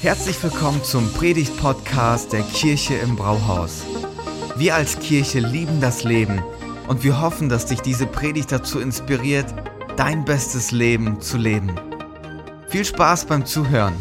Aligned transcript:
Herzlich 0.00 0.42
willkommen 0.42 0.82
zum 0.84 1.12
Predigt-Podcast 1.12 2.32
der 2.32 2.42
Kirche 2.42 2.94
im 2.94 3.16
Brauhaus. 3.16 3.82
Wir 4.56 4.74
als 4.74 4.98
Kirche 4.98 5.40
lieben 5.40 5.80
das 5.80 6.04
Leben 6.04 6.42
und 6.88 7.02
wir 7.04 7.20
hoffen, 7.20 7.48
dass 7.48 7.66
dich 7.66 7.80
diese 7.80 8.06
Predigt 8.06 8.52
dazu 8.52 8.80
inspiriert, 8.80 9.46
dein 9.96 10.24
bestes 10.24 10.70
Leben 10.70 11.20
zu 11.20 11.38
leben. 11.38 11.74
Viel 12.68 12.84
Spaß 12.84 13.26
beim 13.26 13.46
Zuhören. 13.46 13.94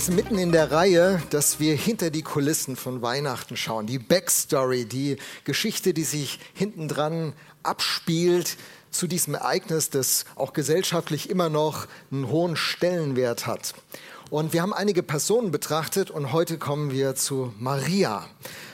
Sind 0.00 0.16
mitten 0.16 0.38
in 0.38 0.50
der 0.50 0.72
Reihe, 0.72 1.22
dass 1.28 1.60
wir 1.60 1.76
hinter 1.76 2.08
die 2.08 2.22
Kulissen 2.22 2.74
von 2.74 3.02
Weihnachten 3.02 3.54
schauen. 3.58 3.86
Die 3.86 3.98
Backstory, 3.98 4.86
die 4.86 5.18
Geschichte, 5.44 5.92
die 5.92 6.04
sich 6.04 6.40
hinten 6.54 6.88
dran 6.88 7.34
abspielt 7.62 8.56
zu 8.90 9.06
diesem 9.06 9.34
Ereignis, 9.34 9.90
das 9.90 10.24
auch 10.36 10.54
gesellschaftlich 10.54 11.28
immer 11.28 11.50
noch 11.50 11.86
einen 12.10 12.28
hohen 12.28 12.56
Stellenwert 12.56 13.46
hat. 13.46 13.74
Und 14.30 14.54
wir 14.54 14.62
haben 14.62 14.72
einige 14.72 15.02
Personen 15.02 15.50
betrachtet 15.50 16.10
und 16.10 16.32
heute 16.32 16.56
kommen 16.56 16.90
wir 16.92 17.14
zu 17.14 17.52
Maria. 17.58 18.26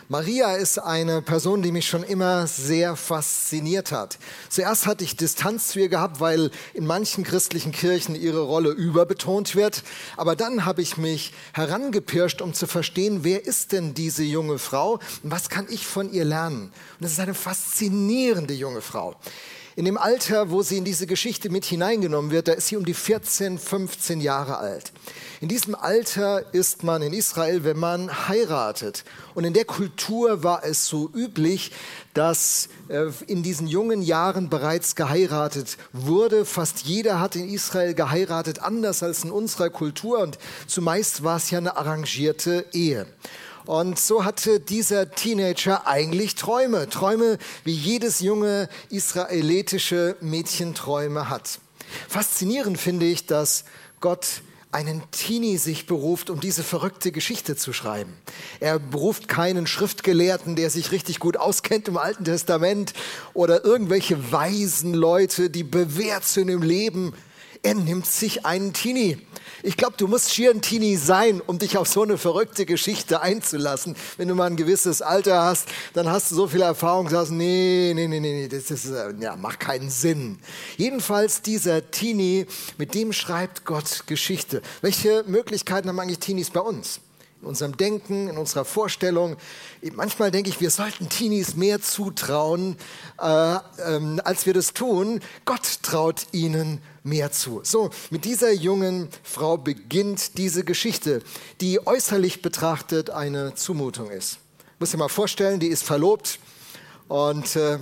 Maria 0.09 0.55
ist 0.55 0.79
eine 0.79 1.21
Person, 1.21 1.63
die 1.63 1.73
mich 1.73 1.89
schon 1.89 2.05
immer 2.05 2.47
sehr 2.47 2.95
fasziniert 2.95 3.91
hat. 3.91 4.19
Zuerst 4.49 4.87
hatte 4.87 5.03
ich 5.03 5.17
Distanz 5.17 5.69
zu 5.69 5.81
ihr 5.81 5.89
gehabt, 5.89 6.21
weil 6.21 6.53
in 6.75 6.87
manchen 6.87 7.25
christlichen 7.25 7.73
Kirchen 7.73 8.15
ihre 8.15 8.43
Rolle 8.43 8.71
überbetont 8.71 9.57
wird. 9.57 9.83
Aber 10.17 10.37
dann 10.37 10.65
habe 10.65 10.81
ich 10.81 10.97
mich 10.97 11.33
herangepirscht, 11.55 12.41
um 12.41 12.55
zu 12.55 12.69
verstehen, 12.69 13.25
wer 13.25 13.45
ist 13.47 13.73
denn 13.73 13.95
diese 13.95 14.23
junge 14.23 14.59
Frau 14.59 15.01
und 15.25 15.33
was 15.33 15.49
kann 15.49 15.67
ich 15.69 15.85
von 15.85 16.13
ihr 16.13 16.25
lernen. 16.25 16.73
Und 17.01 17.07
es 17.07 17.11
ist 17.13 17.21
eine 17.21 17.35
faszinierende 17.35 18.55
junge 18.55 18.83
Frau. 18.83 19.17
In 19.79 19.85
dem 19.85 19.99
Alter, 19.99 20.49
wo 20.51 20.63
sie 20.63 20.79
in 20.79 20.87
diese 20.87 21.07
Geschichte 21.07 21.51
mit 21.51 21.67
hineingenommen 21.67 22.31
wird, 22.31 22.49
da 22.49 22.53
ist 22.53 22.69
sie 22.69 22.79
um 22.79 22.87
die 22.87 22.95
14, 22.95 23.59
15 23.59 24.23
Jahre 24.23 24.57
alt. 24.57 24.91
In 25.43 25.49
diesem 25.49 25.75
Alter 25.75 26.55
ist 26.55 26.83
man 26.83 27.03
in 27.03 27.13
Israel, 27.13 27.63
wenn 27.63 27.79
man 27.79 28.27
heiratet. 28.27 29.05
Und 29.35 29.45
in 29.45 29.53
der 29.53 29.67
Kultur 29.67 30.43
war 30.43 30.65
es 30.65 30.87
so 30.87 31.11
üblich, 31.15 31.73
dass 32.15 32.71
äh, 32.89 33.11
in 33.27 33.43
diesen 33.43 33.67
jungen 33.67 34.01
Jahren 34.01 34.49
bereits 34.49 34.97
geheiratet 34.97 35.77
wurde. 35.93 36.47
Fast 36.47 36.87
jeder 36.87 37.21
hat 37.21 37.37
in 37.37 37.47
Israel 37.47 37.93
geheiratet, 37.93 38.61
anders 38.61 39.03
als 39.03 39.25
in 39.25 39.31
unserer 39.31 39.69
Kultur. 39.69 40.21
Und 40.21 40.39
zumeist 40.67 41.23
war 41.23 41.37
es 41.37 41.51
ja 41.51 41.59
eine 41.59 41.77
arrangierte 41.77 42.65
Ehe. 42.73 43.07
Und 43.67 43.99
so 43.99 44.25
hatte 44.25 44.61
dieser 44.61 45.11
Teenager 45.11 45.89
eigentlich 45.89 46.37
Träume, 46.37 46.89
Träume, 46.89 47.39
wie 47.65 47.73
jedes 47.73 48.21
junge 48.21 48.69
israelitische 48.91 50.17
Mädchen 50.21 50.75
Träume 50.75 51.29
hat. 51.29 51.59
Faszinierend 52.09 52.79
finde 52.79 53.07
ich, 53.07 53.27
dass 53.27 53.65
Gott 54.01 54.43
einen 54.71 55.03
Teenie 55.11 55.57
sich 55.57 55.87
beruft, 55.87 56.31
um 56.31 56.39
diese 56.39 56.63
verrückte 56.63 57.11
Geschichte 57.11 57.57
zu 57.57 57.73
schreiben. 57.73 58.13
Er 58.61 58.79
beruft 58.79 59.27
keinen 59.27 59.67
Schriftgelehrten, 59.67 60.55
der 60.55 60.71
sich 60.71 60.93
richtig 60.93 61.19
gut 61.19 61.37
auskennt 61.37 61.89
im 61.89 61.97
Alten 61.97 62.25
Testament 62.25 62.93
oder 63.33 63.65
irgendwelche 63.65 64.33
weisen 64.33 64.95
Leute, 64.95 65.51
die 65.51 65.65
bewährt 65.65 66.25
sind 66.25 66.49
im 66.49 66.63
Leben. 66.63 67.15
Er 67.63 67.75
nimmt 67.75 68.07
sich 68.07 68.45
einen 68.47 68.73
Teenie. 68.73 69.19
Ich 69.63 69.77
glaube, 69.77 69.95
du 69.97 70.07
musst 70.07 70.33
schier 70.33 70.51
ein 70.51 70.63
Teenie 70.63 70.97
sein, 70.97 71.41
um 71.45 71.59
dich 71.59 71.77
auf 71.79 71.89
so 71.89 72.03
eine 72.03 72.19
verrückte 72.19 72.67
Geschichte 72.67 73.21
einzulassen. 73.21 73.97
Wenn 74.17 74.29
du 74.29 74.35
mal 74.35 74.47
ein 74.47 74.57
gewisses 74.57 75.03
Alter 75.03 75.43
hast, 75.43 75.69
dann 75.95 76.09
hast 76.09 76.31
du 76.31 76.35
so 76.35 76.47
viel 76.49 76.63
Erfahrung, 76.63 77.09
sagst, 77.09 77.33
nee, 77.33 77.93
nee, 77.95 78.07
nee, 78.07 78.21
nee, 78.21 78.49
das 78.49 78.71
ist, 78.71 78.87
äh, 78.87 79.15
ja, 79.21 79.37
macht 79.37 79.61
keinen 79.61 79.91
Sinn. 79.91 80.39
Jedenfalls 80.77 81.43
dieser 81.43 81.91
Teenie, 81.91 82.47
mit 82.79 82.95
dem 82.95 83.13
schreibt 83.13 83.65
Gott 83.65 84.05
Geschichte. 84.07 84.63
Welche 84.83 85.25
Möglichkeiten 85.27 85.89
haben 85.89 85.99
eigentlich 85.99 86.19
Teenies 86.19 86.51
bei 86.51 86.61
uns? 86.61 87.01
In 87.41 87.49
unserem 87.49 87.77
Denken, 87.77 88.29
in 88.29 88.39
unserer 88.39 88.65
Vorstellung. 88.65 89.37
Manchmal 89.95 90.31
denke 90.31 90.49
ich, 90.49 90.61
wir 90.61 90.71
sollten 90.71 91.09
Teenies 91.09 91.55
mehr 91.55 91.81
zutrauen, 91.81 92.77
äh, 93.21 93.57
ähm, 93.87 94.21
als 94.25 94.47
wir 94.47 94.55
das 94.55 94.73
tun. 94.73 95.21
Gott 95.45 95.83
traut 95.83 96.27
ihnen 96.33 96.81
mehr 97.03 97.33
zu. 97.33 97.61
So, 97.63 97.91
mit 98.11 98.25
dieser 98.25 98.53
jungen 98.53 99.09
Frau 99.23 99.57
beginnt 99.57 100.39
diese 100.39 100.65
Geschichte, 100.65 101.23
die 101.61 101.87
äußerlich 101.87 102.43
betrachtet 102.43 103.11
eine 103.11 103.55
Zumutung 103.55 104.11
ist. 104.11 104.39
Muss 104.79 104.91
dir 104.91 104.99
mal 104.99 105.09
vorstellen, 105.09 105.61
die 105.61 105.69
ist 105.69 105.85
verlobt 105.85 106.39
und 107.09 107.55
äh, 107.57 107.79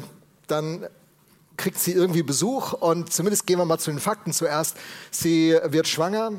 dann 0.46 0.86
kriegt 1.56 1.78
sie 1.78 1.92
irgendwie 1.92 2.22
Besuch 2.22 2.72
und 2.72 3.12
zumindest 3.12 3.46
gehen 3.46 3.58
wir 3.58 3.64
mal 3.64 3.78
zu 3.78 3.90
den 3.90 4.00
Fakten 4.00 4.32
zuerst. 4.32 4.76
Sie 5.10 5.56
wird 5.64 5.86
schwanger, 5.86 6.32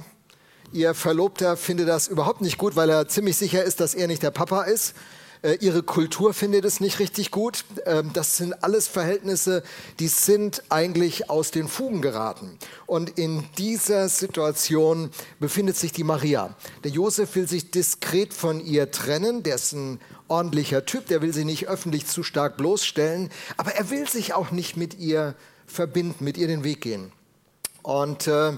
Ihr 0.71 0.93
Verlobter 0.93 1.57
findet 1.57 1.87
das 1.87 2.07
überhaupt 2.07 2.41
nicht 2.41 2.57
gut, 2.57 2.75
weil 2.75 2.89
er 2.89 3.07
ziemlich 3.07 3.37
sicher 3.37 3.63
ist, 3.63 3.79
dass 3.79 3.95
er 3.95 4.07
nicht 4.07 4.23
der 4.23 4.31
Papa 4.31 4.63
ist. 4.63 4.93
Äh, 5.45 5.57
ihre 5.61 5.83
Kultur 5.83 6.33
findet 6.33 6.65
es 6.65 6.79
nicht 6.79 6.99
richtig 6.99 7.29
gut. 7.29 7.65
Ähm, 7.85 8.11
das 8.13 8.37
sind 8.37 8.63
alles 8.63 8.87
Verhältnisse, 8.87 9.63
die 9.99 10.07
sind 10.07 10.63
eigentlich 10.69 11.29
aus 11.29 11.51
den 11.51 11.67
Fugen 11.67 12.01
geraten. 12.01 12.57
Und 12.87 13.19
in 13.19 13.43
dieser 13.57 14.09
Situation 14.09 15.11
befindet 15.39 15.77
sich 15.77 15.91
die 15.91 16.03
Maria. 16.03 16.55
Der 16.83 16.91
Josef 16.91 17.35
will 17.35 17.47
sich 17.47 17.69
diskret 17.69 18.33
von 18.33 18.59
ihr 18.59 18.89
trennen. 18.91 19.43
Der 19.43 19.55
ist 19.55 19.73
ein 19.73 19.99
ordentlicher 20.27 20.85
Typ, 20.85 21.07
der 21.07 21.21
will 21.21 21.33
sie 21.33 21.45
nicht 21.45 21.67
öffentlich 21.67 22.07
zu 22.07 22.23
stark 22.23 22.57
bloßstellen. 22.57 23.29
Aber 23.57 23.75
er 23.75 23.91
will 23.91 24.09
sich 24.09 24.33
auch 24.33 24.49
nicht 24.49 24.77
mit 24.77 24.97
ihr 24.97 25.35
verbinden, 25.67 26.23
mit 26.23 26.37
ihr 26.37 26.47
den 26.47 26.63
Weg 26.63 26.81
gehen. 26.81 27.11
Und 27.83 28.25
äh, 28.25 28.53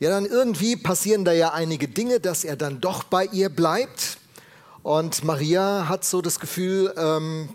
ja, 0.00 0.10
dann 0.10 0.26
irgendwie 0.26 0.76
passieren 0.76 1.24
da 1.24 1.32
ja 1.32 1.52
einige 1.52 1.88
Dinge, 1.88 2.20
dass 2.20 2.44
er 2.44 2.56
dann 2.56 2.80
doch 2.80 3.02
bei 3.02 3.24
ihr 3.26 3.48
bleibt. 3.48 4.18
Und 4.82 5.24
Maria 5.24 5.88
hat 5.88 6.04
so 6.04 6.22
das 6.22 6.38
Gefühl, 6.38 6.94
ähm, 6.96 7.48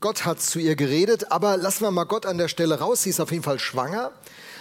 Gott 0.00 0.24
hat 0.24 0.40
zu 0.40 0.58
ihr 0.58 0.74
geredet, 0.74 1.30
aber 1.30 1.56
lassen 1.56 1.84
wir 1.84 1.90
mal 1.90 2.04
Gott 2.04 2.26
an 2.26 2.38
der 2.38 2.48
Stelle 2.48 2.80
raus, 2.80 3.02
sie 3.02 3.10
ist 3.10 3.20
auf 3.20 3.30
jeden 3.30 3.44
Fall 3.44 3.58
schwanger. 3.58 4.10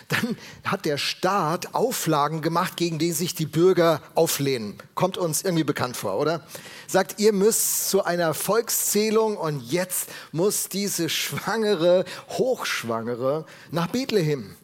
Dann 0.09 0.37
hat 0.65 0.83
der 0.83 0.97
Staat 0.97 1.73
Auflagen 1.73 2.41
gemacht, 2.41 2.75
gegen 2.75 2.99
die 2.99 3.13
sich 3.13 3.33
die 3.33 3.45
Bürger 3.45 4.01
auflehnen. 4.13 4.75
Kommt 4.93 5.17
uns 5.17 5.41
irgendwie 5.41 5.63
bekannt 5.63 5.95
vor, 5.95 6.19
oder? 6.19 6.45
Sagt, 6.85 7.19
ihr 7.21 7.31
müsst 7.31 7.89
zu 7.89 8.03
einer 8.03 8.33
Volkszählung 8.33 9.37
und 9.37 9.71
jetzt 9.71 10.09
muss 10.33 10.67
diese 10.67 11.07
Schwangere, 11.07 12.03
Hochschwangere 12.29 13.45
nach 13.71 13.87
Bethlehem. 13.87 14.57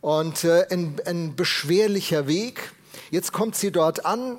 Und 0.00 0.44
äh, 0.44 0.66
ein, 0.70 1.00
ein 1.06 1.36
beschwerlicher 1.36 2.26
Weg. 2.26 2.72
Jetzt 3.10 3.32
kommt 3.32 3.56
sie 3.56 3.72
dort 3.72 4.04
an, 4.04 4.38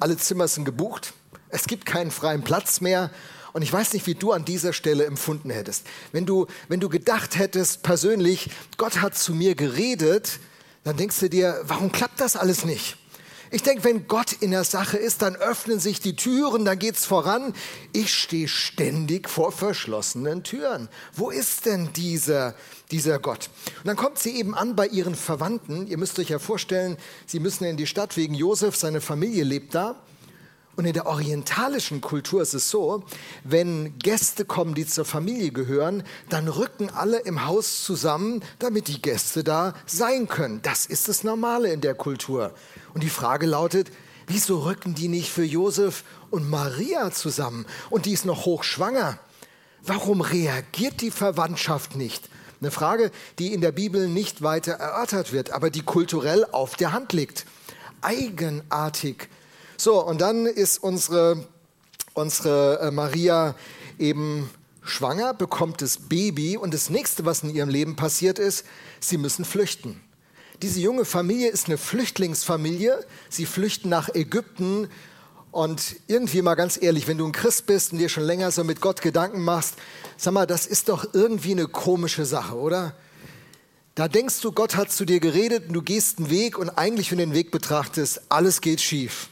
alle 0.00 0.16
Zimmer 0.16 0.48
sind 0.48 0.64
gebucht, 0.64 1.14
es 1.48 1.66
gibt 1.66 1.86
keinen 1.86 2.10
freien 2.10 2.42
Platz 2.42 2.80
mehr. 2.80 3.10
Und 3.52 3.62
ich 3.62 3.72
weiß 3.72 3.92
nicht, 3.92 4.06
wie 4.06 4.14
du 4.14 4.32
an 4.32 4.44
dieser 4.46 4.72
Stelle 4.72 5.04
empfunden 5.04 5.50
hättest. 5.50 5.86
Wenn 6.10 6.24
du, 6.24 6.46
wenn 6.68 6.80
du 6.80 6.88
gedacht 6.88 7.38
hättest, 7.38 7.82
persönlich, 7.82 8.50
Gott 8.78 9.02
hat 9.02 9.14
zu 9.16 9.34
mir 9.34 9.54
geredet, 9.54 10.40
dann 10.84 10.96
denkst 10.96 11.20
du 11.20 11.28
dir, 11.28 11.60
warum 11.64 11.92
klappt 11.92 12.20
das 12.20 12.36
alles 12.36 12.64
nicht? 12.64 12.96
Ich 13.54 13.62
denke, 13.62 13.84
wenn 13.84 14.08
Gott 14.08 14.32
in 14.32 14.50
der 14.50 14.64
Sache 14.64 14.96
ist, 14.96 15.20
dann 15.20 15.36
öffnen 15.36 15.78
sich 15.78 16.00
die 16.00 16.16
Türen, 16.16 16.64
dann 16.64 16.78
geht's 16.78 17.04
voran. 17.04 17.52
Ich 17.92 18.14
stehe 18.14 18.48
ständig 18.48 19.28
vor 19.28 19.52
verschlossenen 19.52 20.42
Türen. 20.42 20.88
Wo 21.12 21.28
ist 21.28 21.66
denn 21.66 21.92
dieser, 21.92 22.54
dieser 22.90 23.18
Gott? 23.18 23.50
Und 23.80 23.88
dann 23.88 23.96
kommt 23.96 24.18
sie 24.18 24.38
eben 24.38 24.54
an 24.54 24.74
bei 24.74 24.86
ihren 24.86 25.14
Verwandten. 25.14 25.86
Ihr 25.86 25.98
müsst 25.98 26.18
euch 26.18 26.30
ja 26.30 26.38
vorstellen, 26.38 26.96
sie 27.26 27.40
müssen 27.40 27.64
in 27.64 27.76
die 27.76 27.86
Stadt 27.86 28.16
wegen 28.16 28.32
Josef, 28.32 28.74
seine 28.74 29.02
Familie 29.02 29.44
lebt 29.44 29.74
da. 29.74 29.96
Und 30.74 30.86
in 30.86 30.94
der 30.94 31.06
orientalischen 31.06 32.00
Kultur 32.00 32.40
ist 32.40 32.54
es 32.54 32.70
so, 32.70 33.04
wenn 33.44 33.98
Gäste 33.98 34.46
kommen, 34.46 34.74
die 34.74 34.86
zur 34.86 35.04
Familie 35.04 35.50
gehören, 35.50 36.02
dann 36.30 36.48
rücken 36.48 36.88
alle 36.88 37.18
im 37.20 37.44
Haus 37.44 37.84
zusammen, 37.84 38.42
damit 38.58 38.88
die 38.88 39.02
Gäste 39.02 39.44
da 39.44 39.74
sein 39.84 40.28
können. 40.28 40.62
Das 40.62 40.86
ist 40.86 41.08
das 41.08 41.24
Normale 41.24 41.70
in 41.70 41.82
der 41.82 41.94
Kultur. 41.94 42.54
Und 42.94 43.02
die 43.02 43.10
Frage 43.10 43.44
lautet, 43.46 43.90
wieso 44.26 44.60
rücken 44.60 44.94
die 44.94 45.08
nicht 45.08 45.30
für 45.30 45.44
Josef 45.44 46.04
und 46.30 46.48
Maria 46.48 47.10
zusammen? 47.10 47.66
Und 47.90 48.06
die 48.06 48.12
ist 48.12 48.24
noch 48.24 48.46
hochschwanger. 48.46 49.18
Warum 49.82 50.22
reagiert 50.22 51.02
die 51.02 51.10
Verwandtschaft 51.10 51.96
nicht? 51.96 52.30
Eine 52.62 52.70
Frage, 52.70 53.10
die 53.38 53.52
in 53.52 53.60
der 53.60 53.72
Bibel 53.72 54.08
nicht 54.08 54.40
weiter 54.40 54.72
erörtert 54.72 55.32
wird, 55.32 55.50
aber 55.50 55.68
die 55.68 55.82
kulturell 55.82 56.46
auf 56.52 56.76
der 56.76 56.92
Hand 56.92 57.12
liegt. 57.12 57.44
Eigenartig 58.00 59.28
so, 59.82 60.00
und 60.06 60.20
dann 60.20 60.46
ist 60.46 60.78
unsere, 60.78 61.44
unsere 62.14 62.78
äh, 62.78 62.90
Maria 62.92 63.56
eben 63.98 64.48
schwanger, 64.84 65.34
bekommt 65.34 65.82
das 65.82 65.96
Baby 65.96 66.56
und 66.56 66.72
das 66.72 66.88
nächste, 66.88 67.24
was 67.24 67.42
in 67.42 67.52
ihrem 67.52 67.68
Leben 67.68 67.96
passiert 67.96 68.38
ist, 68.38 68.64
sie 69.00 69.16
müssen 69.16 69.44
flüchten. 69.44 70.00
Diese 70.62 70.78
junge 70.78 71.04
Familie 71.04 71.50
ist 71.50 71.66
eine 71.66 71.78
Flüchtlingsfamilie. 71.78 73.04
Sie 73.28 73.44
flüchten 73.44 73.88
nach 73.88 74.08
Ägypten 74.14 74.88
Und 75.50 75.96
irgendwie 76.06 76.40
mal 76.42 76.54
ganz 76.54 76.80
ehrlich, 76.80 77.08
wenn 77.08 77.18
du 77.18 77.26
ein 77.26 77.32
Christ 77.32 77.66
bist 77.66 77.92
und 77.92 77.98
dir 77.98 78.08
schon 78.08 78.22
länger 78.22 78.52
so 78.52 78.62
mit 78.62 78.80
Gott 78.80 79.02
Gedanken 79.02 79.42
machst, 79.42 79.74
sag 80.16 80.32
mal, 80.32 80.46
das 80.46 80.66
ist 80.66 80.88
doch 80.88 81.12
irgendwie 81.12 81.50
eine 81.50 81.66
komische 81.66 82.24
Sache, 82.24 82.54
oder? 82.54 82.94
Da 83.96 84.08
denkst 84.08 84.40
du, 84.40 84.52
Gott 84.52 84.76
hat 84.76 84.92
zu 84.92 85.04
dir 85.04 85.18
geredet 85.18 85.66
und 85.68 85.74
du 85.74 85.82
gehst 85.82 86.18
einen 86.18 86.30
Weg 86.30 86.56
und 86.56 86.70
eigentlich, 86.70 87.10
wenn 87.10 87.18
du 87.18 87.26
den 87.26 87.34
Weg 87.34 87.50
betrachtest, 87.50 88.22
alles 88.30 88.62
geht 88.62 88.80
schief. 88.80 89.28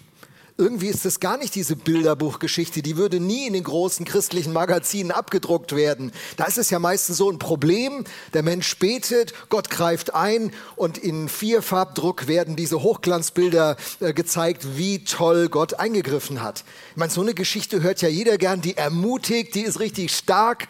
Irgendwie 0.61 0.89
ist 0.89 1.07
das 1.07 1.21
gar 1.21 1.39
nicht 1.39 1.55
diese 1.55 1.75
Bilderbuchgeschichte, 1.75 2.83
die 2.83 2.99
würde 2.99 3.19
nie 3.19 3.47
in 3.47 3.55
den 3.55 3.65
großen 3.65 4.05
christlichen 4.05 4.53
Magazinen 4.53 5.11
abgedruckt 5.11 5.75
werden. 5.75 6.13
Da 6.37 6.45
ist 6.45 6.59
es 6.59 6.69
ja 6.69 6.79
meistens 6.79 7.17
so 7.17 7.31
ein 7.31 7.39
Problem, 7.39 8.05
der 8.35 8.43
Mensch 8.43 8.77
betet, 8.77 9.33
Gott 9.49 9.71
greift 9.71 10.13
ein 10.13 10.53
und 10.77 10.99
in 10.99 11.31
Vierfarbdruck 11.31 12.29
werden 12.29 12.57
diese 12.57 12.83
Hochglanzbilder 12.83 13.79
äh, 14.01 14.13
gezeigt, 14.13 14.77
wie 14.77 15.03
toll 15.03 15.49
Gott 15.49 15.81
eingegriffen 15.81 16.43
hat. 16.43 16.65
Ich 16.91 16.99
meine, 16.99 17.11
so 17.11 17.23
eine 17.23 17.33
Geschichte 17.33 17.81
hört 17.81 18.03
ja 18.03 18.11
jeder 18.11 18.37
gern, 18.37 18.61
die 18.61 18.77
ermutigt, 18.77 19.55
die 19.55 19.63
ist 19.63 19.81
richtig 19.81 20.15
stark. 20.15 20.69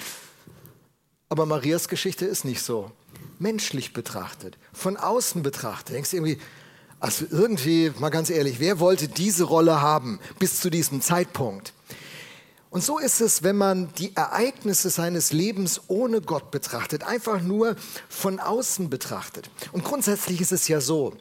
Aber 1.28 1.46
Marias 1.46 1.88
Geschichte 1.88 2.26
ist 2.26 2.44
nicht 2.44 2.62
so. 2.62 2.92
Menschlich 3.40 3.92
betrachtet, 3.92 4.56
von 4.72 4.96
außen 4.96 5.42
betrachtet, 5.42 5.96
denkst 5.96 6.10
du 6.10 6.18
irgendwie, 6.18 6.38
also 7.00 7.24
irgendwie, 7.30 7.92
mal 7.98 8.10
ganz 8.10 8.28
ehrlich, 8.28 8.60
wer 8.60 8.78
wollte 8.78 9.08
diese 9.08 9.44
Rolle 9.44 9.80
haben 9.80 10.20
bis 10.38 10.60
zu 10.60 10.68
diesem 10.70 11.00
Zeitpunkt? 11.00 11.72
Und 12.68 12.84
so 12.84 12.98
ist 12.98 13.20
es, 13.20 13.42
wenn 13.42 13.56
man 13.56 13.92
die 13.94 14.14
Ereignisse 14.14 14.90
seines 14.90 15.32
Lebens 15.32 15.80
ohne 15.88 16.20
Gott 16.20 16.52
betrachtet, 16.52 17.02
einfach 17.02 17.42
nur 17.42 17.74
von 18.08 18.38
außen 18.38 18.90
betrachtet. 18.90 19.50
Und 19.72 19.82
grundsätzlich 19.82 20.40
ist 20.40 20.52
es 20.52 20.68
ja 20.68 20.80
so, 20.80 21.14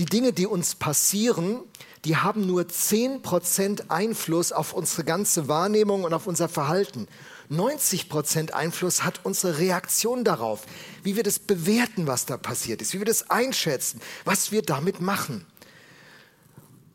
die 0.00 0.06
Dinge, 0.06 0.32
die 0.32 0.46
uns 0.46 0.74
passieren, 0.74 1.60
die 2.04 2.16
haben 2.16 2.46
nur 2.46 2.62
10% 2.62 3.88
Einfluss 3.88 4.50
auf 4.50 4.72
unsere 4.72 5.04
ganze 5.04 5.46
Wahrnehmung 5.46 6.02
und 6.02 6.12
auf 6.12 6.26
unser 6.26 6.48
Verhalten. 6.48 7.06
90 7.48 8.08
Prozent 8.08 8.54
Einfluss 8.54 9.04
hat 9.04 9.20
unsere 9.24 9.58
Reaktion 9.58 10.24
darauf, 10.24 10.62
wie 11.02 11.16
wir 11.16 11.22
das 11.22 11.38
bewerten, 11.38 12.06
was 12.06 12.26
da 12.26 12.36
passiert 12.36 12.82
ist, 12.82 12.94
wie 12.94 12.98
wir 12.98 13.06
das 13.06 13.30
einschätzen, 13.30 14.00
was 14.24 14.52
wir 14.52 14.62
damit 14.62 15.00
machen. 15.00 15.46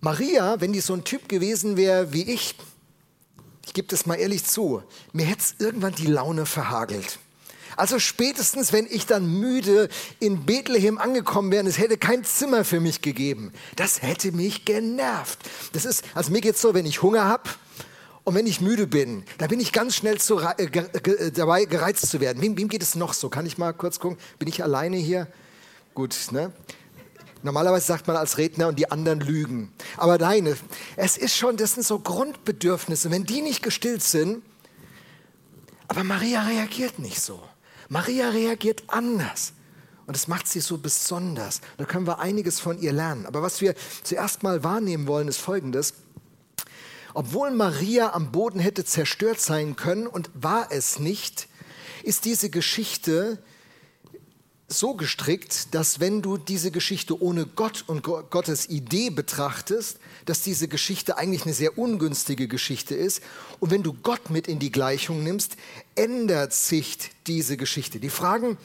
Maria, 0.02 0.60
wenn 0.60 0.74
die 0.74 0.82
so 0.82 0.94
ein 0.94 1.04
Typ 1.04 1.30
gewesen 1.30 1.78
wäre 1.78 2.12
wie 2.12 2.24
ich, 2.24 2.56
ich 3.66 3.74
gebe 3.74 3.88
das 3.88 4.06
mal 4.06 4.16
ehrlich 4.16 4.44
zu, 4.44 4.84
mir 5.14 5.26
hätte 5.26 5.42
es 5.42 5.56
irgendwann 5.60 5.94
die 5.94 6.08
Laune 6.08 6.46
verhagelt. 6.46 7.20
Also 7.78 8.00
spätestens, 8.00 8.74
wenn 8.74 8.86
ich 8.90 9.06
dann 9.06 9.26
müde 9.40 9.90
in 10.20 10.46
Bethlehem 10.46 10.98
angekommen 10.98 11.52
wäre, 11.52 11.68
es 11.68 11.78
hätte 11.78 11.98
kein 11.98 12.24
Zimmer 12.24 12.66
für 12.66 12.80
mich 12.80 13.02
gegeben. 13.02 13.54
Das 13.76 14.02
hätte 14.02 14.32
mich 14.32 14.66
genervt. 14.66 15.40
Das 15.74 15.86
ist, 15.86 16.04
also 16.14 16.32
mir 16.32 16.42
geht 16.42 16.56
es 16.56 16.62
so, 16.62 16.74
wenn 16.74 16.86
ich 16.86 17.02
Hunger 17.02 17.26
habe, 17.26 17.50
und 18.24 18.36
wenn 18.36 18.46
ich 18.46 18.62
müde 18.62 18.88
bin, 18.88 19.24
dann 19.40 19.50
bin 19.50 19.60
ich 19.60 19.72
ganz 19.72 19.96
schnell 19.96 20.20
zu, 20.20 20.40
äh, 20.40 20.64
äh, 20.64 21.32
dabei, 21.32 21.66
gereizt 21.66 22.08
zu 22.08 22.20
werden. 22.20 22.42
Wem, 22.42 22.58
wem, 22.58 22.68
geht 22.68 22.84
es 22.84 22.96
noch 22.96 23.14
so? 23.14 23.30
Kann 23.30 23.46
ich 23.46 23.58
mal 23.58 23.74
kurz 23.74 24.00
gucken? 24.00 24.18
Bin 24.38 24.48
ich 24.48 24.64
alleine 24.64 24.98
hier? 24.98 25.28
Gut, 25.94 26.16
ne? 26.32 26.52
Normalerweise 27.44 27.88
sagt 27.88 28.08
man 28.08 28.16
als 28.16 28.38
Redner 28.38 28.68
und 28.68 28.78
die 28.78 28.92
anderen 28.92 29.20
lügen. 29.20 29.74
Aber 29.98 30.20
nein, 30.20 30.56
es 30.96 31.18
ist 31.18 31.36
schon, 31.36 31.58
das 31.58 31.74
sind 31.74 31.84
so 31.84 31.98
Grundbedürfnisse. 31.98 33.10
Wenn 33.10 33.26
die 33.26 33.42
nicht 33.42 33.64
gestillt 33.64 34.04
sind, 34.04 34.44
aber 35.88 36.04
Maria 36.04 36.44
reagiert 36.44 37.00
nicht 37.00 37.20
so. 37.20 37.42
Maria 37.90 38.30
reagiert 38.30 38.84
anders. 38.88 39.54
Und 40.06 40.16
das 40.16 40.28
macht 40.28 40.48
sie 40.48 40.60
so 40.60 40.78
besonders. 40.78 41.62
Da 41.78 41.86
können 41.86 42.06
wir 42.06 42.20
einiges 42.20 42.60
von 42.60 42.80
ihr 42.80 42.94
lernen. 42.94 43.26
Aber 43.26 43.42
was 43.42 43.60
wir 43.60 43.76
zuerst 44.04 44.44
mal 44.44 44.64
wahrnehmen 44.64 45.08
wollen, 45.08 45.28
ist 45.28 45.38
Folgendes. 45.38 45.96
Obwohl 47.14 47.52
Maria 47.52 48.14
am 48.14 48.32
Boden 48.32 48.60
hätte 48.60 48.86
zerstört 48.86 49.40
sein 49.40 49.76
können 49.76 50.08
und 50.08 50.30
war 50.34 50.68
es 50.72 51.00
nicht, 51.00 51.48
ist 52.04 52.26
diese 52.26 52.50
Geschichte 52.50 53.40
so 54.74 54.94
gestrickt, 54.94 55.74
dass 55.74 56.00
wenn 56.00 56.22
du 56.22 56.38
diese 56.38 56.72
Geschichte 56.72 57.22
ohne 57.22 57.46
Gott 57.46 57.84
und 57.88 58.04
Gottes 58.04 58.70
Idee 58.70 59.10
betrachtest, 59.10 60.00
dass 60.26 60.42
diese 60.42 60.68
Geschichte 60.68 61.18
eigentlich 61.18 61.44
eine 61.44 61.54
sehr 61.54 61.78
ungünstige 61.78 62.48
Geschichte 62.48 62.96
ist. 62.96 63.22
Und 63.60 63.72
wenn 63.72 63.84
du 63.84 63.94
Gott 63.94 64.30
mit 64.30 64.48
in 64.48 64.60
die 64.60 64.72
Gleichung 64.72 65.24
nimmst, 65.24 65.58
ändert 65.96 66.54
sich 66.54 66.98
diese 67.28 67.58
Geschichte. 67.58 68.00
Die 68.00 68.10
Fragen, 68.10 68.58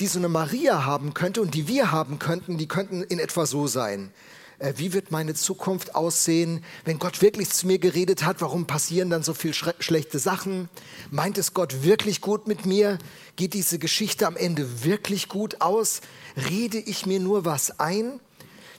die 0.00 0.06
so 0.06 0.18
eine 0.18 0.28
Maria 0.28 0.84
haben 0.84 1.14
könnte 1.14 1.40
und 1.40 1.54
die 1.54 1.68
wir 1.68 1.92
haben 1.92 2.18
könnten, 2.18 2.58
die 2.58 2.68
könnten 2.68 3.02
in 3.02 3.18
etwa 3.18 3.46
so 3.46 3.66
sein. 3.66 4.12
Äh, 4.58 4.74
wie 4.76 4.92
wird 4.92 5.10
meine 5.10 5.34
Zukunft 5.34 5.94
aussehen, 5.94 6.64
wenn 6.84 6.98
Gott 6.98 7.22
wirklich 7.22 7.50
zu 7.50 7.66
mir 7.66 7.78
geredet 7.78 8.24
hat, 8.24 8.40
warum 8.40 8.66
passieren 8.66 9.10
dann 9.10 9.22
so 9.22 9.34
viele 9.34 9.54
schlechte 9.54 10.18
Sachen? 10.18 10.68
Meint 11.10 11.38
es 11.38 11.54
Gott 11.54 11.82
wirklich 11.82 12.20
gut 12.20 12.46
mit 12.46 12.66
mir? 12.66 12.98
Geht 13.36 13.54
diese 13.54 13.78
Geschichte 13.78 14.26
am 14.26 14.36
Ende 14.36 14.84
wirklich 14.84 15.28
gut 15.28 15.60
aus? 15.60 16.00
Rede 16.48 16.78
ich 16.78 17.06
mir 17.06 17.20
nur 17.20 17.44
was 17.44 17.80
ein? 17.80 18.20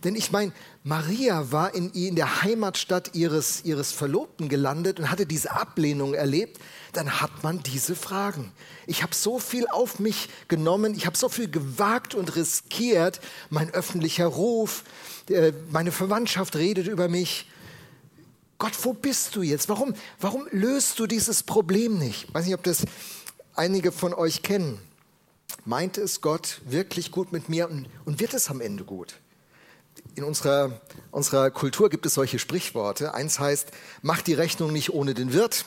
Denn 0.06 0.16
ich 0.16 0.32
meine, 0.32 0.52
Maria 0.84 1.52
war 1.52 1.74
in, 1.74 1.90
in 1.92 2.16
der 2.16 2.44
Heimatstadt 2.44 3.16
ihres, 3.16 3.66
ihres 3.66 3.92
Verlobten 3.92 4.50
gelandet 4.50 5.00
und 5.00 5.10
hatte 5.10 5.26
diese 5.26 5.52
Ablehnung 5.52 6.14
erlebt. 6.14 6.62
Dann 6.94 7.20
hat 7.22 7.44
man 7.44 7.64
diese 7.64 7.96
Fragen. 7.96 8.52
Ich 8.86 9.02
habe 9.02 9.16
so 9.16 9.40
viel 9.40 9.68
auf 9.68 10.00
mich 10.00 10.30
genommen, 10.48 10.94
ich 10.94 11.08
habe 11.08 11.18
so 11.18 11.28
viel 11.28 11.50
gewagt 11.50 12.14
und 12.14 12.36
riskiert, 12.36 13.20
mein 13.50 13.72
öffentlicher 13.72 14.28
Ruf, 14.28 14.84
äh, 15.28 15.54
meine 15.72 15.92
Verwandtschaft 15.92 16.56
redet 16.56 16.86
über 16.86 17.10
mich. 17.10 17.50
Gott, 18.60 18.74
wo 18.84 18.94
bist 18.94 19.36
du 19.36 19.42
jetzt? 19.42 19.70
Warum, 19.70 19.96
warum 20.20 20.48
löst 20.52 21.00
du 21.00 21.08
dieses 21.08 21.42
Problem 21.42 21.98
nicht? 21.98 22.26
Ich 22.30 22.34
weiß 22.34 22.46
nicht, 22.46 22.54
ob 22.54 22.64
das 22.64 22.86
einige 23.56 23.92
von 23.92 24.14
euch 24.14 24.44
kennen. 24.44 24.80
Meint 25.66 25.98
es 25.98 26.22
Gott 26.22 26.62
wirklich 26.64 27.10
gut 27.10 27.32
mit 27.32 27.50
mir 27.50 27.68
und, 27.68 27.88
und 28.06 28.20
wird 28.20 28.36
es 28.36 28.52
am 28.52 28.62
Ende 28.62 28.84
gut? 28.84 29.16
In 30.16 30.24
unserer, 30.24 30.80
unserer 31.12 31.52
Kultur 31.52 31.90
gibt 31.90 32.06
es 32.06 32.14
solche 32.14 32.40
Sprichworte. 32.40 33.14
Eins 33.14 33.40
heißt, 33.40 33.70
mach 34.02 34.22
die 34.22 34.34
Rechnung 34.34 34.72
nicht 34.72 34.94
ohne 34.94 35.14
den 35.14 35.34
Wirt. 35.34 35.66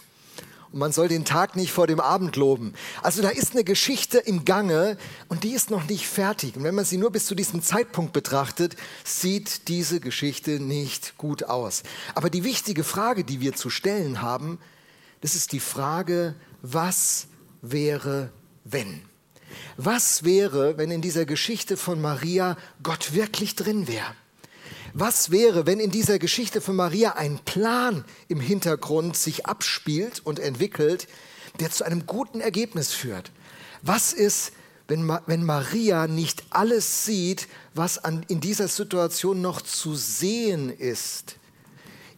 Und 0.73 0.81
man 0.81 0.93
soll 0.93 1.09
den 1.09 1.25
Tag 1.25 1.57
nicht 1.57 1.73
vor 1.73 1.87
dem 1.87 2.01
Abend 2.01 2.37
loben. 2.37 2.75
Also 3.03 3.23
da 3.23 3.31
ist 3.31 3.53
eine 3.53 3.65
Geschichte 3.65 4.19
im 4.19 4.45
Gange 4.45 4.99
und 5.29 5.45
die 5.45 5.53
ist 5.53 5.71
noch 5.71 5.87
nicht 5.89 6.07
fertig. 6.07 6.57
Und 6.57 6.65
wenn 6.65 6.75
man 6.75 6.85
sie 6.85 6.99
nur 6.99 7.11
bis 7.11 7.25
zu 7.25 7.35
diesem 7.35 7.63
Zeitpunkt 7.63 8.13
betrachtet, 8.13 8.77
sieht 9.05 9.69
diese 9.69 9.99
Geschichte 10.01 10.61
nicht 10.61 11.17
gut 11.17 11.45
aus. 11.45 11.83
Aber 12.15 12.29
die 12.29 12.45
wichtige 12.45 12.85
Frage, 12.85 13.25
die 13.25 13.41
wir 13.41 13.55
zu 13.55 13.71
stellen 13.71 14.21
haben, 14.21 14.59
das 15.23 15.35
ist 15.35 15.53
die 15.53 15.61
Frage, 15.61 16.35
was 16.61 17.29
wäre, 17.63 18.31
wenn? 18.65 19.03
Was 19.77 20.24
wäre, 20.24 20.79
wenn 20.79 20.91
in 20.91 21.00
dieser 21.00 21.24
Geschichte 21.24 21.77
von 21.77 22.00
Maria 22.00 22.56
Gott 22.82 23.15
wirklich 23.15 23.56
drin 23.56 23.88
wäre? 23.88 24.15
Was 24.94 25.31
wäre, 25.31 25.67
wenn 25.67 25.81
in 25.81 25.91
dieser 25.91 26.19
Geschichte 26.19 26.60
von 26.60 26.74
Maria 26.74 27.12
ein 27.12 27.38
Plan 27.44 28.05
im 28.29 28.41
Hintergrund 28.41 29.17
sich 29.17 29.46
abspielt 29.46 30.20
und 30.24 30.38
entwickelt, 30.38 31.06
der 31.60 31.70
zu 31.70 31.84
einem 31.84 32.06
guten 32.06 32.41
Ergebnis 32.41 32.93
führt? 32.93 33.31
Was 33.82 34.12
ist, 34.12 34.53
wenn, 34.88 35.08
wenn 35.27 35.44
Maria 35.44 36.06
nicht 36.06 36.44
alles 36.50 37.05
sieht, 37.05 37.46
was 37.74 38.03
an, 38.03 38.24
in 38.29 38.41
dieser 38.41 38.69
Situation 38.69 39.41
noch 39.41 39.60
zu 39.60 39.94
sehen 39.94 40.70
ist? 40.70 41.36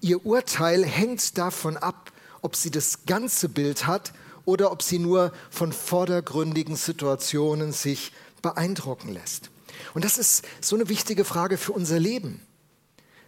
Ihr 0.00 0.24
Urteil 0.24 0.84
hängt 0.84 1.36
davon 1.36 1.76
ab, 1.76 2.12
ob 2.40 2.56
sie 2.56 2.70
das 2.70 3.04
ganze 3.04 3.48
Bild 3.48 3.86
hat 3.86 4.12
oder 4.44 4.72
ob 4.72 4.82
sie 4.82 4.98
nur 4.98 5.32
von 5.50 5.72
vordergründigen 5.72 6.76
Situationen 6.76 7.72
sich 7.72 8.12
beeindrucken 8.42 9.12
lässt. 9.12 9.50
Und 9.94 10.04
das 10.04 10.18
ist 10.18 10.44
so 10.60 10.76
eine 10.76 10.88
wichtige 10.88 11.24
Frage 11.24 11.56
für 11.58 11.72
unser 11.72 11.98
Leben. 11.98 12.42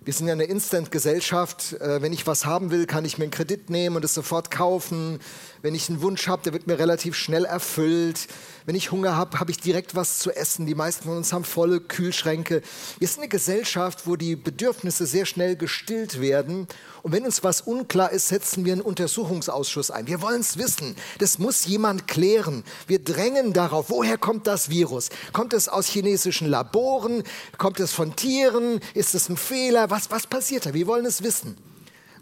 Wir 0.04 0.12
sind 0.12 0.26
ja 0.26 0.32
eine 0.32 0.44
Instant-Gesellschaft. 0.44 1.74
Äh, 1.74 2.02
wenn 2.02 2.12
ich 2.12 2.26
was 2.26 2.44
haben 2.44 2.72
will, 2.72 2.86
kann 2.86 3.04
ich 3.04 3.18
mir 3.18 3.24
einen 3.24 3.30
Kredit 3.30 3.70
nehmen 3.70 3.94
und 3.94 4.04
es 4.04 4.14
sofort 4.14 4.50
kaufen. 4.50 5.20
Wenn 5.62 5.76
ich 5.76 5.88
einen 5.88 6.02
Wunsch 6.02 6.26
habe, 6.26 6.42
der 6.42 6.52
wird 6.52 6.66
mir 6.66 6.76
relativ 6.76 7.14
schnell 7.14 7.44
erfüllt. 7.44 8.26
Wenn 8.66 8.74
ich 8.74 8.90
Hunger 8.90 9.14
habe, 9.14 9.38
habe 9.38 9.52
ich 9.52 9.58
direkt 9.58 9.94
was 9.94 10.18
zu 10.18 10.32
essen. 10.32 10.66
Die 10.66 10.74
meisten 10.74 11.04
von 11.04 11.16
uns 11.16 11.32
haben 11.32 11.44
volle 11.44 11.80
Kühlschränke. 11.80 12.62
Wir 12.98 13.06
sind 13.06 13.20
eine 13.20 13.28
Gesellschaft, 13.28 14.08
wo 14.08 14.16
die 14.16 14.34
Bedürfnisse 14.34 15.06
sehr 15.06 15.24
schnell 15.24 15.54
gestillt 15.54 16.20
werden. 16.20 16.66
Und 17.02 17.12
wenn 17.12 17.24
uns 17.24 17.44
was 17.44 17.60
unklar 17.60 18.10
ist, 18.10 18.28
setzen 18.28 18.64
wir 18.64 18.72
einen 18.72 18.82
Untersuchungsausschuss 18.82 19.92
ein. 19.92 20.08
Wir 20.08 20.20
wollen 20.20 20.40
es 20.40 20.58
wissen. 20.58 20.96
Das 21.18 21.38
muss 21.38 21.64
jemand 21.66 22.08
klären. 22.08 22.64
Wir 22.88 22.98
drängen 22.98 23.52
darauf, 23.52 23.90
woher 23.90 24.18
kommt 24.18 24.48
das 24.48 24.68
Virus? 24.68 25.10
Kommt 25.32 25.52
es 25.52 25.68
aus 25.68 25.86
chinesischen 25.86 26.48
Laboren? 26.48 27.22
Kommt 27.58 27.78
es 27.78 27.92
von 27.92 28.16
Tieren? 28.16 28.80
Ist 28.94 29.14
es 29.14 29.28
ein 29.28 29.36
Fehler? 29.36 29.91
Was, 29.92 30.10
was 30.10 30.26
passiert 30.26 30.64
da? 30.64 30.72
Wir 30.72 30.86
wollen 30.86 31.04
es 31.04 31.22
wissen. 31.22 31.54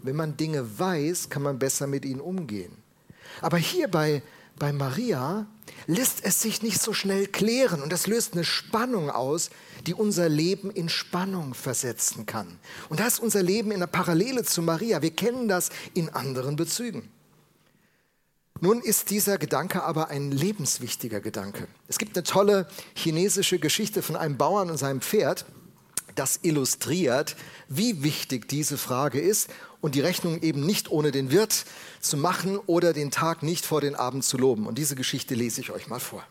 Wenn 0.03 0.17
man 0.17 0.35
Dinge 0.35 0.77
weiß, 0.77 1.29
kann 1.29 1.41
man 1.41 1.57
besser 1.57 1.87
mit 1.87 2.03
ihnen 2.03 2.19
umgehen. 2.19 2.75
Aber 3.39 3.57
hier 3.57 3.87
bei, 3.87 4.21
bei 4.59 4.73
Maria 4.73 5.47
lässt 5.87 6.25
es 6.25 6.41
sich 6.41 6.61
nicht 6.63 6.81
so 6.81 6.91
schnell 6.91 7.27
klären 7.27 7.81
und 7.81 7.89
das 7.89 8.07
löst 8.07 8.33
eine 8.33 8.43
Spannung 8.43 9.09
aus, 9.09 9.51
die 9.87 9.93
unser 9.93 10.27
Leben 10.27 10.69
in 10.69 10.89
Spannung 10.89 11.53
versetzen 11.53 12.25
kann. 12.25 12.59
Und 12.89 12.99
da 12.99 13.07
ist 13.07 13.21
unser 13.21 13.41
Leben 13.41 13.71
in 13.71 13.79
der 13.79 13.87
Parallele 13.87 14.43
zu 14.43 14.61
Maria. 14.61 15.01
Wir 15.01 15.11
kennen 15.11 15.47
das 15.47 15.69
in 15.93 16.09
anderen 16.09 16.57
Bezügen. 16.57 17.09
Nun 18.59 18.81
ist 18.81 19.11
dieser 19.11 19.37
Gedanke 19.37 19.83
aber 19.83 20.09
ein 20.09 20.31
lebenswichtiger 20.31 21.21
Gedanke. 21.21 21.69
Es 21.87 21.99
gibt 21.99 22.17
eine 22.17 22.25
tolle 22.25 22.67
chinesische 22.95 23.59
Geschichte 23.59 24.01
von 24.01 24.17
einem 24.17 24.35
Bauern 24.35 24.69
und 24.69 24.77
seinem 24.77 24.99
Pferd, 24.99 25.45
das 26.15 26.39
illustriert, 26.41 27.35
wie 27.67 28.03
wichtig 28.03 28.47
diese 28.47 28.77
Frage 28.77 29.19
ist 29.19 29.49
und 29.81 29.95
die 29.95 30.01
Rechnung 30.01 30.41
eben 30.41 30.65
nicht 30.65 30.91
ohne 30.91 31.11
den 31.11 31.31
Wirt 31.31 31.65
zu 31.99 32.17
machen 32.17 32.57
oder 32.57 32.93
den 32.93 33.11
Tag 33.11 33.43
nicht 33.43 33.65
vor 33.65 33.81
den 33.81 33.95
Abend 33.95 34.23
zu 34.23 34.37
loben. 34.37 34.67
Und 34.67 34.77
diese 34.77 34.95
Geschichte 34.95 35.35
lese 35.35 35.61
ich 35.61 35.71
euch 35.71 35.87
mal 35.87 35.99
vor. 35.99 36.23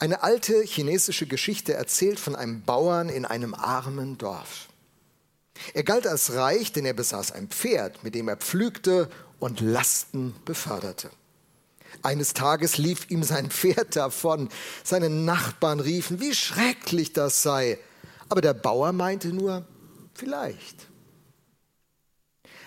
Eine 0.00 0.22
alte 0.22 0.62
chinesische 0.62 1.26
Geschichte 1.26 1.74
erzählt 1.74 2.20
von 2.20 2.36
einem 2.36 2.62
Bauern 2.62 3.08
in 3.08 3.24
einem 3.24 3.54
armen 3.54 4.16
Dorf. 4.16 4.68
Er 5.74 5.82
galt 5.82 6.06
als 6.06 6.34
reich, 6.34 6.72
denn 6.72 6.86
er 6.86 6.94
besaß 6.94 7.32
ein 7.32 7.48
Pferd, 7.48 8.04
mit 8.04 8.14
dem 8.14 8.28
er 8.28 8.36
pflügte 8.36 9.10
und 9.40 9.60
Lasten 9.60 10.36
beförderte. 10.44 11.10
Eines 12.02 12.32
Tages 12.32 12.78
lief 12.78 13.10
ihm 13.10 13.24
sein 13.24 13.50
Pferd 13.50 13.96
davon. 13.96 14.50
Seine 14.84 15.10
Nachbarn 15.10 15.80
riefen, 15.80 16.20
wie 16.20 16.34
schrecklich 16.34 17.12
das 17.12 17.42
sei. 17.42 17.78
Aber 18.28 18.40
der 18.40 18.54
Bauer 18.54 18.92
meinte 18.92 19.28
nur, 19.28 19.66
vielleicht. 20.14 20.86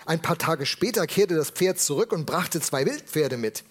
Ein 0.04 0.20
paar 0.20 0.38
Tage 0.38 0.66
später 0.66 1.06
kehrte 1.06 1.36
das 1.36 1.50
Pferd 1.50 1.78
zurück 1.78 2.12
und 2.12 2.26
brachte 2.26 2.60
zwei 2.60 2.84
Wildpferde 2.84 3.36
mit. 3.36 3.64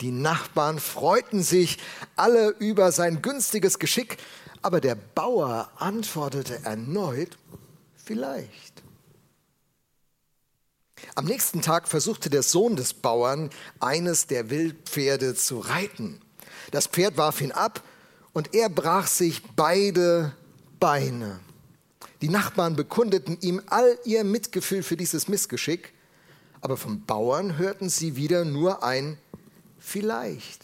Die 0.00 0.10
Nachbarn 0.10 0.78
freuten 0.78 1.42
sich 1.42 1.78
alle 2.16 2.48
über 2.58 2.92
sein 2.92 3.22
günstiges 3.22 3.78
Geschick, 3.78 4.18
aber 4.62 4.80
der 4.80 4.94
Bauer 4.96 5.70
antwortete 5.76 6.64
erneut, 6.64 7.38
vielleicht. 7.96 8.82
Am 11.14 11.24
nächsten 11.24 11.62
Tag 11.62 11.88
versuchte 11.88 12.30
der 12.30 12.42
Sohn 12.42 12.76
des 12.76 12.92
Bauern, 12.92 13.50
eines 13.80 14.26
der 14.26 14.50
Wildpferde 14.50 15.34
zu 15.34 15.60
reiten. 15.60 16.20
Das 16.72 16.88
Pferd 16.88 17.16
warf 17.16 17.40
ihn 17.40 17.52
ab 17.52 17.82
und 18.32 18.54
er 18.54 18.68
brach 18.68 19.06
sich 19.06 19.42
beide 19.54 20.34
Beine. 20.78 21.40
Die 22.22 22.28
Nachbarn 22.28 22.76
bekundeten 22.76 23.38
ihm 23.40 23.62
all 23.66 23.98
ihr 24.04 24.24
Mitgefühl 24.24 24.82
für 24.82 24.96
dieses 24.96 25.28
Missgeschick, 25.28 25.92
aber 26.60 26.76
vom 26.76 27.04
Bauern 27.04 27.58
hörten 27.58 27.88
sie 27.88 28.16
wieder 28.16 28.44
nur 28.44 28.82
ein 28.82 29.18
Vielleicht. 29.78 30.60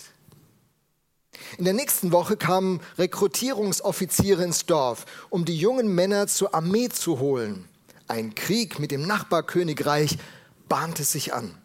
In 1.59 1.65
der 1.65 1.75
nächsten 1.75 2.11
Woche 2.11 2.37
kamen 2.37 2.81
Rekrutierungsoffiziere 2.99 4.43
ins 4.43 4.67
Dorf, 4.67 5.07
um 5.31 5.45
die 5.45 5.57
jungen 5.57 5.95
Männer 5.95 6.27
zur 6.27 6.55
Armee 6.55 6.89
zu 6.89 7.21
holen. 7.21 7.69
Ein 8.09 8.35
Krieg 8.35 8.81
mit 8.81 8.91
dem 8.91 9.07
Nachbarkönigreich 9.07 10.19
bahnte 10.69 11.05
sich 11.05 11.33
an. 11.33 11.57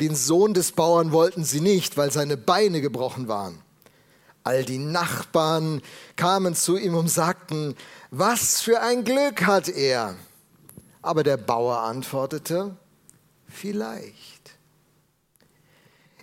Den 0.00 0.14
Sohn 0.14 0.52
des 0.52 0.72
Bauern 0.72 1.12
wollten 1.12 1.44
sie 1.44 1.60
nicht, 1.60 1.96
weil 1.96 2.12
seine 2.12 2.36
Beine 2.36 2.80
gebrochen 2.80 3.26
waren. 3.28 3.61
All 4.44 4.64
die 4.64 4.78
Nachbarn 4.78 5.82
kamen 6.16 6.54
zu 6.54 6.76
ihm 6.76 6.94
und 6.94 7.08
sagten, 7.08 7.76
was 8.10 8.60
für 8.60 8.80
ein 8.80 9.04
Glück 9.04 9.46
hat 9.46 9.68
er. 9.68 10.16
Aber 11.00 11.22
der 11.22 11.36
Bauer 11.36 11.78
antwortete, 11.78 12.76
vielleicht. 13.48 14.52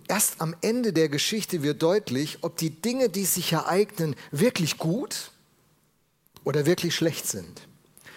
Erst 0.08 0.42
am 0.42 0.56
Ende 0.62 0.92
der 0.92 1.08
Geschichte 1.08 1.62
wird 1.62 1.84
deutlich, 1.84 2.40
ob 2.42 2.58
die 2.58 2.72
Dinge, 2.72 3.10
die 3.10 3.26
sich 3.26 3.54
ereignen, 3.54 4.16
wirklich 4.32 4.78
gut 4.78 5.32
oder 6.44 6.66
wirklich 6.66 6.96
schlecht 6.96 7.28
sind. 7.28 7.68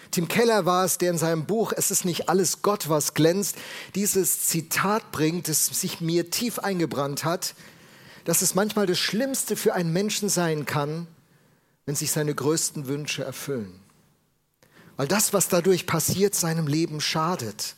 Tim 0.09 0.27
Keller 0.27 0.65
war 0.65 0.85
es, 0.85 0.97
der 0.97 1.11
in 1.11 1.17
seinem 1.17 1.45
Buch 1.45 1.73
Es 1.75 1.91
ist 1.91 2.05
nicht 2.05 2.29
alles 2.29 2.61
Gott, 2.61 2.89
was 2.89 3.13
glänzt, 3.13 3.57
dieses 3.95 4.47
Zitat 4.47 5.11
bringt, 5.11 5.47
das 5.47 5.67
sich 5.67 6.01
mir 6.01 6.29
tief 6.29 6.59
eingebrannt 6.59 7.23
hat, 7.23 7.55
dass 8.25 8.41
es 8.41 8.55
manchmal 8.55 8.85
das 8.85 8.99
Schlimmste 8.99 9.55
für 9.55 9.73
einen 9.73 9.91
Menschen 9.91 10.29
sein 10.29 10.65
kann, 10.65 11.07
wenn 11.85 11.95
sich 11.95 12.11
seine 12.11 12.33
größten 12.33 12.87
Wünsche 12.87 13.23
erfüllen. 13.23 13.79
Weil 14.95 15.07
das, 15.07 15.33
was 15.33 15.49
dadurch 15.49 15.85
passiert, 15.85 16.35
seinem 16.35 16.67
Leben 16.67 17.01
schadet. 17.01 17.75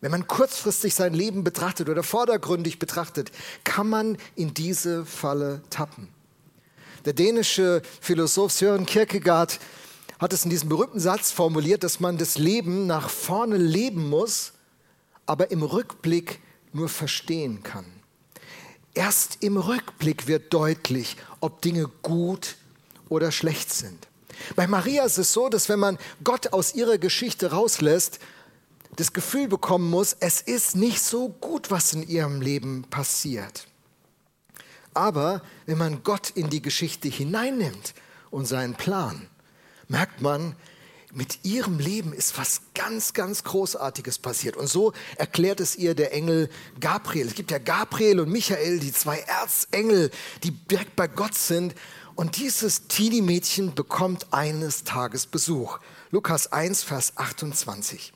Wenn 0.00 0.10
man 0.10 0.26
kurzfristig 0.26 0.94
sein 0.94 1.14
Leben 1.14 1.44
betrachtet 1.44 1.88
oder 1.88 2.02
vordergründig 2.02 2.78
betrachtet, 2.78 3.30
kann 3.64 3.88
man 3.88 4.16
in 4.34 4.54
diese 4.54 5.04
Falle 5.04 5.62
tappen. 5.70 6.08
Der 7.04 7.12
dänische 7.12 7.82
Philosoph 8.00 8.52
Søren 8.52 8.86
Kierkegaard 8.86 9.60
hat 10.18 10.32
es 10.32 10.44
in 10.44 10.50
diesem 10.50 10.68
berühmten 10.68 11.00
Satz 11.00 11.32
formuliert, 11.32 11.82
dass 11.82 12.00
man 12.00 12.16
das 12.16 12.38
Leben 12.38 12.86
nach 12.86 13.10
vorne 13.10 13.56
leben 13.56 14.08
muss, 14.08 14.52
aber 15.26 15.50
im 15.50 15.62
Rückblick 15.62 16.40
nur 16.72 16.88
verstehen 16.88 17.62
kann. 17.62 17.84
Erst 18.94 19.38
im 19.40 19.56
Rückblick 19.56 20.26
wird 20.26 20.52
deutlich, 20.52 21.16
ob 21.40 21.62
Dinge 21.62 21.88
gut 22.02 22.56
oder 23.08 23.32
schlecht 23.32 23.72
sind. 23.72 24.08
Bei 24.56 24.66
Maria 24.66 25.04
ist 25.04 25.18
es 25.18 25.32
so, 25.32 25.48
dass 25.48 25.68
wenn 25.68 25.78
man 25.78 25.98
Gott 26.24 26.52
aus 26.52 26.74
ihrer 26.74 26.98
Geschichte 26.98 27.52
rauslässt, 27.52 28.18
das 28.96 29.12
Gefühl 29.12 29.48
bekommen 29.48 29.88
muss, 29.88 30.14
es 30.20 30.40
ist 30.42 30.76
nicht 30.76 31.02
so 31.02 31.30
gut, 31.30 31.70
was 31.70 31.94
in 31.94 32.06
ihrem 32.06 32.42
Leben 32.42 32.84
passiert. 32.90 33.66
Aber 34.94 35.42
wenn 35.64 35.78
man 35.78 36.02
Gott 36.02 36.30
in 36.30 36.50
die 36.50 36.60
Geschichte 36.60 37.08
hineinnimmt 37.08 37.94
und 38.30 38.46
seinen 38.46 38.74
Plan, 38.74 39.28
merkt 39.88 40.20
man, 40.20 40.54
mit 41.14 41.44
ihrem 41.44 41.78
Leben 41.78 42.12
ist 42.14 42.38
was 42.38 42.62
ganz, 42.74 43.12
ganz 43.12 43.44
Großartiges 43.44 44.18
passiert. 44.18 44.56
Und 44.56 44.68
so 44.68 44.92
erklärt 45.16 45.60
es 45.60 45.76
ihr 45.76 45.94
der 45.94 46.12
Engel 46.14 46.48
Gabriel. 46.80 47.28
Es 47.28 47.34
gibt 47.34 47.50
ja 47.50 47.58
Gabriel 47.58 48.20
und 48.20 48.30
Michael, 48.30 48.80
die 48.80 48.92
zwei 48.92 49.18
Erzengel, 49.18 50.10
die 50.42 50.52
direkt 50.52 50.96
bei 50.96 51.08
Gott 51.08 51.34
sind. 51.34 51.74
Und 52.14 52.38
dieses 52.38 52.88
Teenie-Mädchen 52.88 53.74
bekommt 53.74 54.32
eines 54.32 54.84
Tages 54.84 55.26
Besuch. 55.26 55.78
Lukas 56.10 56.50
1, 56.50 56.82
Vers 56.82 57.12
28. 57.16 58.12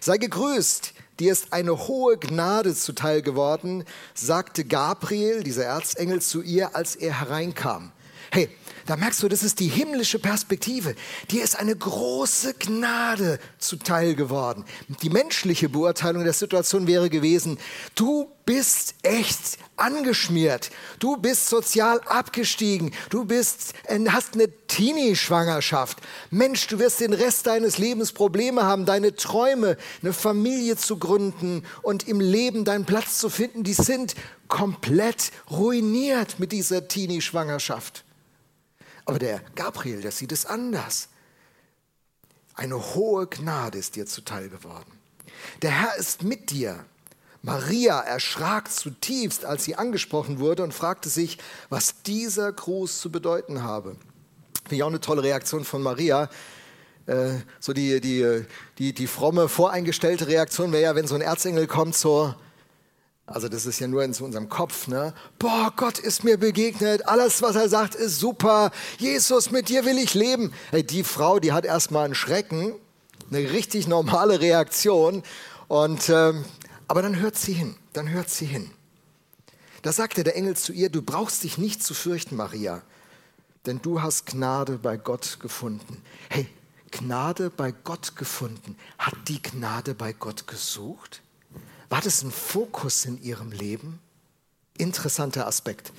Sei 0.00 0.16
gegrüßt, 0.16 0.94
dir 1.20 1.32
ist 1.32 1.52
eine 1.52 1.86
hohe 1.86 2.16
Gnade 2.16 2.74
zuteil 2.74 3.22
geworden, 3.22 3.84
sagte 4.14 4.64
Gabriel, 4.64 5.42
dieser 5.42 5.64
Erzengel, 5.64 6.22
zu 6.22 6.42
ihr, 6.42 6.74
als 6.74 6.96
er 6.96 7.20
hereinkam. 7.20 7.92
Hey, 8.30 8.48
da 8.86 8.96
merkst 8.96 9.22
du, 9.22 9.28
das 9.28 9.42
ist 9.42 9.60
die 9.60 9.68
himmlische 9.68 10.18
Perspektive. 10.18 10.94
Dir 11.30 11.42
ist 11.42 11.58
eine 11.58 11.76
große 11.76 12.54
Gnade 12.54 13.38
zuteil 13.58 14.14
geworden. 14.14 14.64
Die 15.02 15.10
menschliche 15.10 15.68
Beurteilung 15.68 16.24
der 16.24 16.32
Situation 16.32 16.86
wäre 16.86 17.10
gewesen, 17.10 17.58
du 17.94 18.28
bist 18.44 18.94
echt 19.02 19.58
angeschmiert. 19.76 20.70
Du 20.98 21.16
bist 21.16 21.48
sozial 21.48 22.00
abgestiegen. 22.06 22.92
Du 23.10 23.24
bist, 23.24 23.74
äh, 23.84 23.98
hast 24.08 24.34
eine 24.34 24.48
Teenie-Schwangerschaft. 24.66 25.98
Mensch, 26.30 26.66
du 26.66 26.78
wirst 26.78 27.00
den 27.00 27.12
Rest 27.12 27.46
deines 27.46 27.78
Lebens 27.78 28.12
Probleme 28.12 28.64
haben, 28.64 28.86
deine 28.86 29.14
Träume, 29.14 29.76
eine 30.02 30.12
Familie 30.12 30.76
zu 30.76 30.98
gründen 30.98 31.64
und 31.82 32.08
im 32.08 32.20
Leben 32.20 32.64
deinen 32.64 32.84
Platz 32.84 33.18
zu 33.18 33.28
finden, 33.28 33.64
die 33.64 33.74
sind 33.74 34.14
komplett 34.48 35.30
ruiniert 35.50 36.38
mit 36.38 36.52
dieser 36.52 36.88
Teenie-Schwangerschaft. 36.88 38.04
Aber 39.04 39.18
der 39.18 39.40
Gabriel, 39.54 40.00
der 40.00 40.12
sieht 40.12 40.32
es 40.32 40.46
anders. 40.46 41.08
Eine 42.54 42.94
hohe 42.94 43.26
Gnade 43.26 43.78
ist 43.78 43.96
dir 43.96 44.06
zuteil 44.06 44.48
geworden. 44.48 44.92
Der 45.62 45.70
Herr 45.70 45.96
ist 45.96 46.22
mit 46.22 46.50
dir. 46.50 46.84
Maria 47.42 48.00
erschrak 48.00 48.70
zutiefst, 48.70 49.44
als 49.44 49.64
sie 49.64 49.74
angesprochen 49.74 50.38
wurde 50.38 50.62
und 50.62 50.72
fragte 50.72 51.08
sich, 51.08 51.38
was 51.70 52.02
dieser 52.02 52.52
Gruß 52.52 53.00
zu 53.00 53.10
bedeuten 53.10 53.64
habe. 53.64 53.96
Finde 54.62 54.76
ich 54.76 54.82
auch 54.84 54.88
eine 54.88 55.00
tolle 55.00 55.24
Reaktion 55.24 55.64
von 55.64 55.82
Maria. 55.82 56.30
Äh, 57.06 57.38
so 57.58 57.72
die, 57.72 58.00
die, 58.00 58.44
die, 58.78 58.92
die 58.92 59.06
fromme, 59.08 59.48
voreingestellte 59.48 60.28
Reaktion 60.28 60.70
wäre 60.70 60.82
ja, 60.82 60.94
wenn 60.94 61.08
so 61.08 61.16
ein 61.16 61.20
Erzengel 61.20 61.66
kommt, 61.66 61.96
so, 61.96 62.32
also 63.32 63.48
das 63.48 63.66
ist 63.66 63.80
ja 63.80 63.86
nur 63.86 64.04
in 64.04 64.14
unserem 64.14 64.48
Kopf, 64.48 64.88
ne? 64.88 65.14
Boah, 65.38 65.72
Gott 65.74 65.98
ist 65.98 66.22
mir 66.22 66.36
begegnet, 66.36 67.06
alles, 67.08 67.40
was 67.40 67.56
er 67.56 67.68
sagt, 67.68 67.94
ist 67.94 68.20
super. 68.20 68.70
Jesus, 68.98 69.50
mit 69.50 69.68
dir 69.68 69.84
will 69.84 69.98
ich 69.98 70.14
leben. 70.14 70.52
Hey, 70.70 70.84
die 70.84 71.02
Frau, 71.02 71.38
die 71.38 71.52
hat 71.52 71.64
erstmal 71.64 72.04
einen 72.04 72.14
Schrecken, 72.14 72.74
eine 73.30 73.50
richtig 73.52 73.88
normale 73.88 74.40
Reaktion. 74.40 75.22
Und, 75.68 76.10
ähm, 76.10 76.44
aber 76.88 77.00
dann 77.00 77.18
hört 77.20 77.36
sie 77.36 77.54
hin, 77.54 77.76
dann 77.94 78.10
hört 78.10 78.28
sie 78.28 78.46
hin. 78.46 78.70
Da 79.80 79.92
sagte 79.92 80.24
der 80.24 80.36
Engel 80.36 80.56
zu 80.56 80.72
ihr, 80.72 80.90
du 80.90 81.00
brauchst 81.00 81.42
dich 81.42 81.56
nicht 81.56 81.82
zu 81.82 81.94
fürchten, 81.94 82.36
Maria, 82.36 82.82
denn 83.66 83.80
du 83.80 84.02
hast 84.02 84.26
Gnade 84.26 84.78
bei 84.78 84.96
Gott 84.96 85.38
gefunden. 85.40 86.02
Hey, 86.28 86.46
Gnade 86.90 87.50
bei 87.50 87.72
Gott 87.72 88.14
gefunden. 88.16 88.76
Hat 88.98 89.14
die 89.26 89.40
Gnade 89.40 89.94
bei 89.94 90.12
Gott 90.12 90.46
gesucht? 90.46 91.22
War 91.92 92.00
das 92.00 92.22
ein 92.22 92.30
Fokus 92.30 93.04
in 93.04 93.22
ihrem 93.22 93.52
Leben? 93.52 94.00
Interessanter 94.78 95.46
Aspekt. 95.46 95.92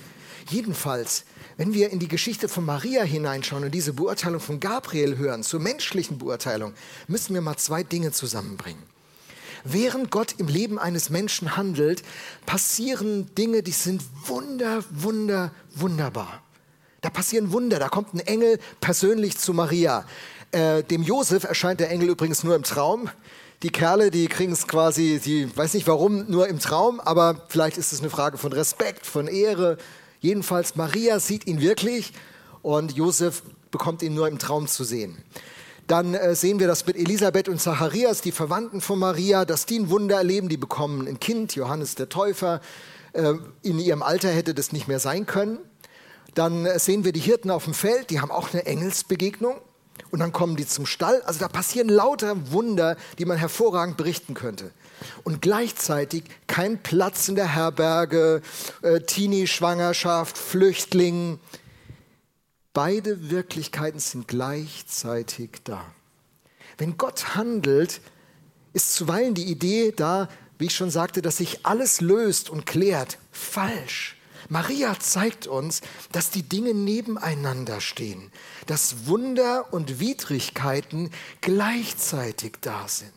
Jedenfalls, 0.50 1.22
wenn 1.56 1.72
wir 1.72 1.90
in 1.90 2.00
die 2.00 2.08
Geschichte 2.08 2.48
von 2.48 2.64
Maria 2.64 3.04
hineinschauen 3.04 3.62
und 3.62 3.72
diese 3.72 3.92
Beurteilung 3.92 4.40
von 4.40 4.58
Gabriel 4.58 5.16
hören, 5.18 5.44
zur 5.44 5.60
menschlichen 5.60 6.18
Beurteilung, 6.18 6.74
müssen 7.06 7.32
wir 7.32 7.42
mal 7.42 7.58
zwei 7.58 7.84
Dinge 7.84 8.10
zusammenbringen. 8.10 8.82
Während 9.62 10.10
Gott 10.10 10.34
im 10.38 10.48
Leben 10.48 10.80
eines 10.80 11.10
Menschen 11.10 11.56
handelt, 11.56 12.02
passieren 12.44 13.32
Dinge, 13.36 13.62
die 13.62 13.70
sind 13.70 14.02
wunder, 14.26 14.82
wunder, 14.90 15.52
wunderbar. 15.76 16.42
Da 17.02 17.10
passieren 17.10 17.52
Wunder, 17.52 17.78
da 17.78 17.88
kommt 17.88 18.14
ein 18.14 18.18
Engel 18.18 18.58
persönlich 18.80 19.38
zu 19.38 19.54
Maria. 19.54 20.04
Äh, 20.50 20.82
dem 20.82 21.04
Josef 21.04 21.44
erscheint 21.44 21.78
der 21.78 21.90
Engel 21.90 22.08
übrigens 22.08 22.42
nur 22.42 22.56
im 22.56 22.64
Traum. 22.64 23.10
Die 23.62 23.70
Kerle, 23.70 24.10
die 24.10 24.26
kriegen 24.26 24.52
es 24.52 24.66
quasi, 24.66 25.20
die 25.24 25.56
weiß 25.56 25.74
nicht 25.74 25.86
warum, 25.86 26.30
nur 26.30 26.48
im 26.48 26.58
Traum, 26.58 27.00
aber 27.00 27.42
vielleicht 27.48 27.78
ist 27.78 27.92
es 27.92 28.00
eine 28.00 28.10
Frage 28.10 28.36
von 28.36 28.52
Respekt, 28.52 29.06
von 29.06 29.26
Ehre. 29.26 29.78
Jedenfalls, 30.20 30.76
Maria 30.76 31.18
sieht 31.20 31.46
ihn 31.46 31.60
wirklich 31.60 32.12
und 32.62 32.92
Josef 32.92 33.42
bekommt 33.70 34.02
ihn 34.02 34.14
nur 34.14 34.28
im 34.28 34.38
Traum 34.38 34.66
zu 34.66 34.84
sehen. 34.84 35.22
Dann 35.86 36.14
äh, 36.14 36.34
sehen 36.34 36.60
wir 36.60 36.66
das 36.66 36.86
mit 36.86 36.96
Elisabeth 36.96 37.48
und 37.48 37.60
Zacharias, 37.60 38.22
die 38.22 38.32
Verwandten 38.32 38.80
von 38.80 38.98
Maria, 38.98 39.44
dass 39.44 39.66
die 39.66 39.78
ein 39.78 39.90
Wunder 39.90 40.16
erleben. 40.16 40.48
Die 40.48 40.56
bekommen 40.56 41.06
ein 41.06 41.20
Kind, 41.20 41.54
Johannes 41.54 41.94
der 41.94 42.08
Täufer. 42.08 42.60
Äh, 43.12 43.34
in 43.62 43.78
ihrem 43.78 44.02
Alter 44.02 44.30
hätte 44.30 44.54
das 44.54 44.72
nicht 44.72 44.88
mehr 44.88 44.98
sein 44.98 45.26
können. 45.26 45.58
Dann 46.34 46.64
äh, 46.64 46.78
sehen 46.78 47.04
wir 47.04 47.12
die 47.12 47.20
Hirten 47.20 47.50
auf 47.50 47.64
dem 47.64 47.74
Feld, 47.74 48.10
die 48.10 48.20
haben 48.20 48.30
auch 48.30 48.52
eine 48.52 48.64
Engelsbegegnung. 48.64 49.56
Und 50.10 50.20
dann 50.20 50.32
kommen 50.32 50.56
die 50.56 50.66
zum 50.66 50.86
Stall. 50.86 51.22
Also 51.22 51.40
da 51.40 51.48
passieren 51.48 51.88
lauter 51.88 52.52
Wunder, 52.52 52.96
die 53.18 53.24
man 53.24 53.36
hervorragend 53.36 53.96
berichten 53.96 54.34
könnte. 54.34 54.70
Und 55.24 55.42
gleichzeitig 55.42 56.24
kein 56.46 56.82
Platz 56.82 57.28
in 57.28 57.34
der 57.34 57.54
Herberge, 57.54 58.42
äh, 58.82 59.00
Teenie-Schwangerschaft, 59.00 60.38
Flüchtling. 60.38 61.38
Beide 62.72 63.30
Wirklichkeiten 63.30 63.98
sind 63.98 64.28
gleichzeitig 64.28 65.50
da. 65.64 65.84
Wenn 66.78 66.96
Gott 66.96 67.34
handelt, 67.34 68.00
ist 68.72 68.94
zuweilen 68.94 69.34
die 69.34 69.44
Idee 69.44 69.92
da, 69.92 70.28
wie 70.58 70.66
ich 70.66 70.74
schon 70.74 70.90
sagte, 70.90 71.22
dass 71.22 71.38
sich 71.38 71.64
alles 71.66 72.00
löst 72.00 72.50
und 72.50 72.66
klärt. 72.66 73.18
Falsch. 73.30 74.16
Maria 74.48 74.98
zeigt 74.98 75.46
uns, 75.46 75.80
dass 76.12 76.30
die 76.30 76.42
Dinge 76.42 76.74
nebeneinander 76.74 77.80
stehen, 77.80 78.30
dass 78.66 79.06
Wunder 79.06 79.72
und 79.72 80.00
Widrigkeiten 80.00 81.10
gleichzeitig 81.40 82.54
da 82.60 82.86
sind. 82.88 83.12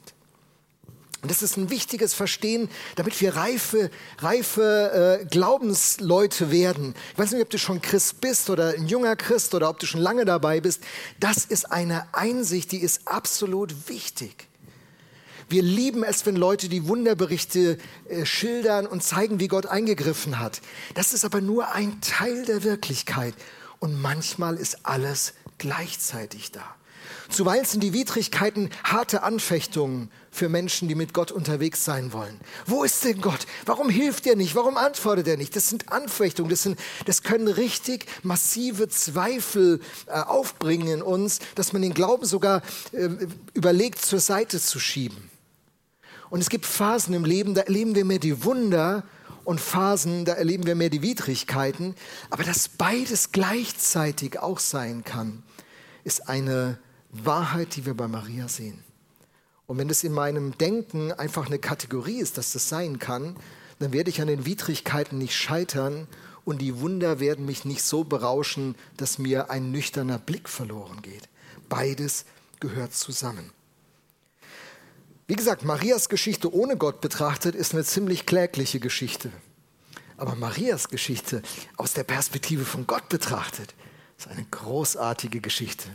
Und 1.24 1.32
das 1.32 1.42
ist 1.42 1.58
ein 1.58 1.72
wichtiges 1.72 2.14
Verstehen, 2.14 2.70
damit 2.96 3.20
wir 3.20 3.36
reife, 3.36 3.90
reife 4.20 5.20
äh, 5.22 5.26
Glaubensleute 5.26 6.52
werden. 6.52 6.94
Ich 7.14 7.20
weiß 7.20 7.32
nicht, 7.32 7.42
ob 7.42 7.50
du 7.50 7.58
schon 7.58 7.82
Christ 7.82 8.22
bist 8.22 8.50
oder 8.52 8.76
ein 8.76 8.88
junger 8.88 9.16
Christ 9.16 9.56
oder 9.56 9.70
ob 9.70 9.80
du 9.80 9.88
schon 9.88 10.00
lange 10.00 10.26
dabei 10.26 10.62
bist. 10.62 10.84
Das 11.20 11.44
ist 11.44 11.72
eine 11.72 12.08
Einsicht, 12.14 12.72
die 12.72 12.78
ist 12.78 13.08
absolut 13.08 13.90
wichtig. 13.90 14.48
Wir 15.50 15.62
lieben 15.62 16.04
es, 16.04 16.26
wenn 16.26 16.36
Leute 16.36 16.68
die 16.68 16.88
Wunderberichte 16.88 17.78
äh, 18.10 18.26
schildern 18.26 18.86
und 18.86 19.02
zeigen, 19.02 19.40
wie 19.40 19.48
Gott 19.48 19.66
eingegriffen 19.66 20.40
hat. 20.40 20.62
Das 20.94 21.14
ist 21.14 21.24
aber 21.24 21.40
nur 21.40 21.72
ein 21.72 22.02
Teil 22.02 22.46
der 22.46 22.64
Wirklichkeit. 22.64 23.34
Und 23.80 24.02
manchmal 24.02 24.58
ist 24.58 24.86
alles 24.86 25.34
gleichzeitig 25.58 26.52
da. 26.52 26.76
Zuweilen 27.30 27.66
sind 27.66 27.82
die 27.82 27.94
Widrigkeiten 27.94 28.70
harte 28.84 29.24
Anfechtungen 29.24 30.10
für 30.32 30.50
Menschen, 30.50 30.88
die 30.88 30.96
mit 30.96 31.14
Gott 31.14 31.32
unterwegs 31.32 31.84
sein 31.84 32.14
wollen. 32.14 32.40
Wo 32.66 32.84
ist 32.84 33.04
denn 33.04 33.22
Gott? 33.22 33.48
Warum 33.66 33.90
hilft 33.90 34.28
er 34.28 34.36
nicht? 34.36 34.56
Warum 34.56 34.78
antwortet 34.78 35.28
er 35.28 35.38
nicht? 35.38 35.56
Das 35.56 35.70
sind 35.70 35.92
Anfechtungen, 35.92 36.50
das, 36.50 36.64
sind, 36.64 36.80
das 37.06 37.24
können 37.24 37.48
richtig 37.48 38.06
massive 38.24 38.88
Zweifel 38.88 39.82
äh, 40.08 40.12
aufbringen 40.12 40.88
in 40.88 41.02
uns, 41.02 41.40
dass 41.56 41.74
man 41.74 41.82
den 41.82 41.94
Glauben 41.94 42.26
sogar 42.26 42.62
äh, 42.92 43.10
überlegt, 43.54 44.04
zur 44.04 44.20
Seite 44.20 44.60
zu 44.60 44.80
schieben. 44.80 45.30
Und 46.30 46.42
es 46.42 46.50
gibt 46.50 46.66
Phasen 46.66 47.14
im 47.14 47.26
Leben, 47.26 47.54
da 47.54 47.62
erleben 47.62 47.96
wir 47.96 48.06
mehr 48.06 48.20
die 48.20 48.44
Wunder 48.44 49.04
und 49.44 49.62
Phasen, 49.62 50.26
da 50.26 50.34
erleben 50.34 50.66
wir 50.66 50.76
mehr 50.76 50.90
die 50.90 51.02
Widrigkeiten. 51.02 51.96
Aber 52.30 52.44
dass 52.44 52.68
beides 52.68 53.32
gleichzeitig 53.32 54.40
auch 54.40 54.60
sein 54.60 55.04
kann, 55.04 55.44
ist 56.04 56.28
eine 56.28 56.80
Wahrheit, 57.12 57.76
die 57.76 57.86
wir 57.86 57.94
bei 57.94 58.08
Maria 58.08 58.48
sehen. 58.50 58.84
Und 59.66 59.78
wenn 59.78 59.90
es 59.90 60.04
in 60.04 60.14
meinem 60.14 60.58
Denken 60.58 61.12
einfach 61.12 61.48
eine 61.48 61.60
Kategorie 61.60 62.20
ist, 62.20 62.38
dass 62.38 62.54
das 62.54 62.70
sein 62.70 63.00
kann, 63.00 63.36
dann 63.80 63.94
werde 63.94 64.10
ich 64.10 64.22
an 64.22 64.28
den 64.28 64.46
Widrigkeiten 64.46 65.18
nicht 65.18 65.36
scheitern 65.36 66.08
und 66.46 66.62
die 66.62 66.80
Wunder 66.80 67.20
werden 67.20 67.46
mich 67.46 67.66
nicht 67.66 67.84
so 67.84 68.04
berauschen, 68.04 68.76
dass 68.96 69.18
mir 69.18 69.50
ein 69.50 69.72
nüchterner 69.72 70.18
Blick 70.18 70.48
verloren 70.48 71.02
geht. 71.02 71.30
Beides 71.68 72.26
gehört 72.60 72.94
zusammen. 72.94 73.52
Wie 75.28 75.36
gesagt, 75.36 75.66
Marias 75.66 76.08
Geschichte 76.08 76.54
ohne 76.54 76.78
Gott 76.78 77.02
betrachtet 77.02 77.54
ist 77.54 77.74
eine 77.74 77.84
ziemlich 77.84 78.26
klägliche 78.26 78.80
Geschichte. 78.80 79.30
Aber 80.16 80.36
Marias 80.36 80.88
Geschichte 80.88 81.42
aus 81.76 81.94
der 81.94 82.06
Perspektive 82.06 82.64
von 82.64 82.88
Gott 82.88 83.10
betrachtet 83.10 83.76
ist 84.18 84.30
eine 84.30 84.46
großartige 84.50 85.42
Geschichte. 85.42 85.90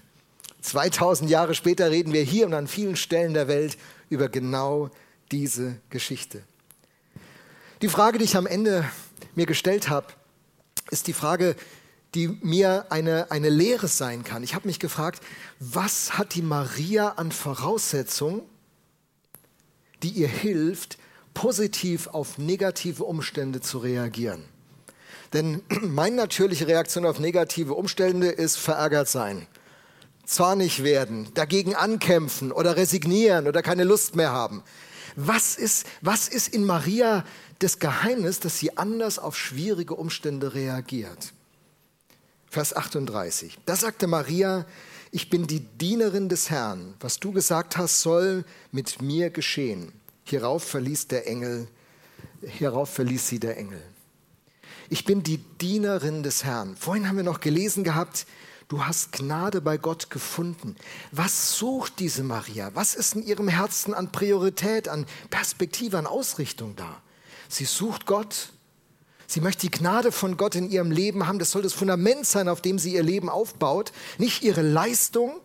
2000 0.60 1.30
Jahre 1.30 1.54
später 1.54 1.90
reden 1.90 2.12
wir 2.12 2.22
hier 2.22 2.44
und 2.46 2.52
an 2.52 2.68
vielen 2.68 2.94
Stellen 2.94 3.32
der 3.32 3.48
Welt 3.48 3.78
über 4.10 4.28
genau 4.28 4.90
diese 5.32 5.80
Geschichte. 5.88 6.42
Die 7.80 7.88
Frage, 7.88 8.18
die 8.18 8.24
ich 8.24 8.36
am 8.36 8.46
Ende 8.46 8.84
mir 9.34 9.46
gestellt 9.46 9.88
habe, 9.88 10.08
ist 10.90 11.06
die 11.06 11.14
Frage, 11.14 11.56
die 12.14 12.28
mir 12.28 12.84
eine, 12.90 13.30
eine 13.30 13.48
Lehre 13.48 13.88
sein 13.88 14.24
kann. 14.24 14.42
Ich 14.42 14.54
habe 14.54 14.68
mich 14.68 14.78
gefragt, 14.78 15.22
was 15.58 16.18
hat 16.18 16.34
die 16.34 16.42
Maria 16.42 17.12
an 17.12 17.32
Voraussetzungen, 17.32 18.42
die 20.02 20.10
ihr 20.10 20.28
hilft, 20.28 20.98
positiv 21.34 22.08
auf 22.08 22.38
negative 22.38 23.04
Umstände 23.04 23.60
zu 23.60 23.78
reagieren. 23.78 24.44
Denn 25.32 25.62
meine 25.82 26.16
natürliche 26.16 26.66
Reaktion 26.66 27.06
auf 27.06 27.18
negative 27.18 27.74
Umstände 27.74 28.28
ist 28.28 28.56
verärgert 28.56 29.08
sein, 29.08 29.46
zornig 30.24 30.82
werden, 30.82 31.28
dagegen 31.34 31.74
ankämpfen 31.74 32.52
oder 32.52 32.76
resignieren 32.76 33.46
oder 33.46 33.62
keine 33.62 33.84
Lust 33.84 34.16
mehr 34.16 34.32
haben. 34.32 34.62
Was 35.14 35.56
ist, 35.56 35.86
was 36.00 36.28
ist 36.28 36.48
in 36.48 36.64
Maria 36.64 37.24
das 37.58 37.78
Geheimnis, 37.78 38.40
dass 38.40 38.58
sie 38.58 38.76
anders 38.78 39.18
auf 39.18 39.36
schwierige 39.36 39.94
Umstände 39.94 40.54
reagiert? 40.54 41.32
Vers 42.48 42.74
38. 42.74 43.58
Da 43.66 43.76
sagte 43.76 44.06
Maria, 44.06 44.66
ich 45.14 45.28
bin 45.28 45.46
die 45.46 45.60
Dienerin 45.60 46.30
des 46.30 46.48
Herrn. 46.48 46.94
Was 46.98 47.20
du 47.20 47.32
gesagt 47.32 47.76
hast, 47.76 48.00
soll 48.00 48.44
mit 48.72 49.02
mir 49.02 49.28
geschehen. 49.28 49.92
Hierauf 50.24 50.64
verließ 50.64 51.08
der 51.08 51.28
Engel, 51.28 51.68
hierauf 52.40 52.94
verließ 52.94 53.28
sie 53.28 53.38
der 53.38 53.58
Engel. 53.58 53.82
Ich 54.88 55.04
bin 55.04 55.22
die 55.22 55.36
Dienerin 55.36 56.22
des 56.22 56.44
Herrn. 56.44 56.76
Vorhin 56.76 57.08
haben 57.08 57.16
wir 57.16 57.24
noch 57.24 57.40
gelesen 57.40 57.84
gehabt, 57.84 58.26
du 58.68 58.86
hast 58.86 59.12
Gnade 59.12 59.60
bei 59.60 59.76
Gott 59.76 60.08
gefunden. 60.08 60.76
Was 61.10 61.58
sucht 61.58 61.98
diese 61.98 62.22
Maria? 62.22 62.70
Was 62.72 62.94
ist 62.94 63.14
in 63.14 63.22
ihrem 63.22 63.48
Herzen 63.48 63.92
an 63.92 64.12
Priorität, 64.12 64.88
an 64.88 65.04
Perspektive, 65.28 65.98
an 65.98 66.06
Ausrichtung 66.06 66.74
da? 66.74 67.02
Sie 67.50 67.66
sucht 67.66 68.06
Gott. 68.06 68.54
Sie 69.32 69.40
möchte 69.40 69.62
die 69.62 69.70
Gnade 69.70 70.12
von 70.12 70.36
Gott 70.36 70.56
in 70.56 70.68
ihrem 70.68 70.90
Leben 70.90 71.26
haben. 71.26 71.38
Das 71.38 71.52
soll 71.52 71.62
das 71.62 71.72
Fundament 71.72 72.26
sein, 72.26 72.50
auf 72.50 72.60
dem 72.60 72.78
sie 72.78 72.92
ihr 72.92 73.02
Leben 73.02 73.30
aufbaut. 73.30 73.90
Nicht 74.18 74.42
ihre 74.42 74.60
Leistung, 74.60 75.40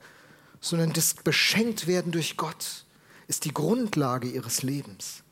sondern 0.59 0.91
das 0.91 1.13
Beschenktwerden 1.13 2.11
durch 2.11 2.35
Gott 2.35 2.83
ist 3.29 3.45
die 3.45 3.53
Grundlage 3.53 4.27
ihres 4.27 4.61
Lebens. 4.61 5.23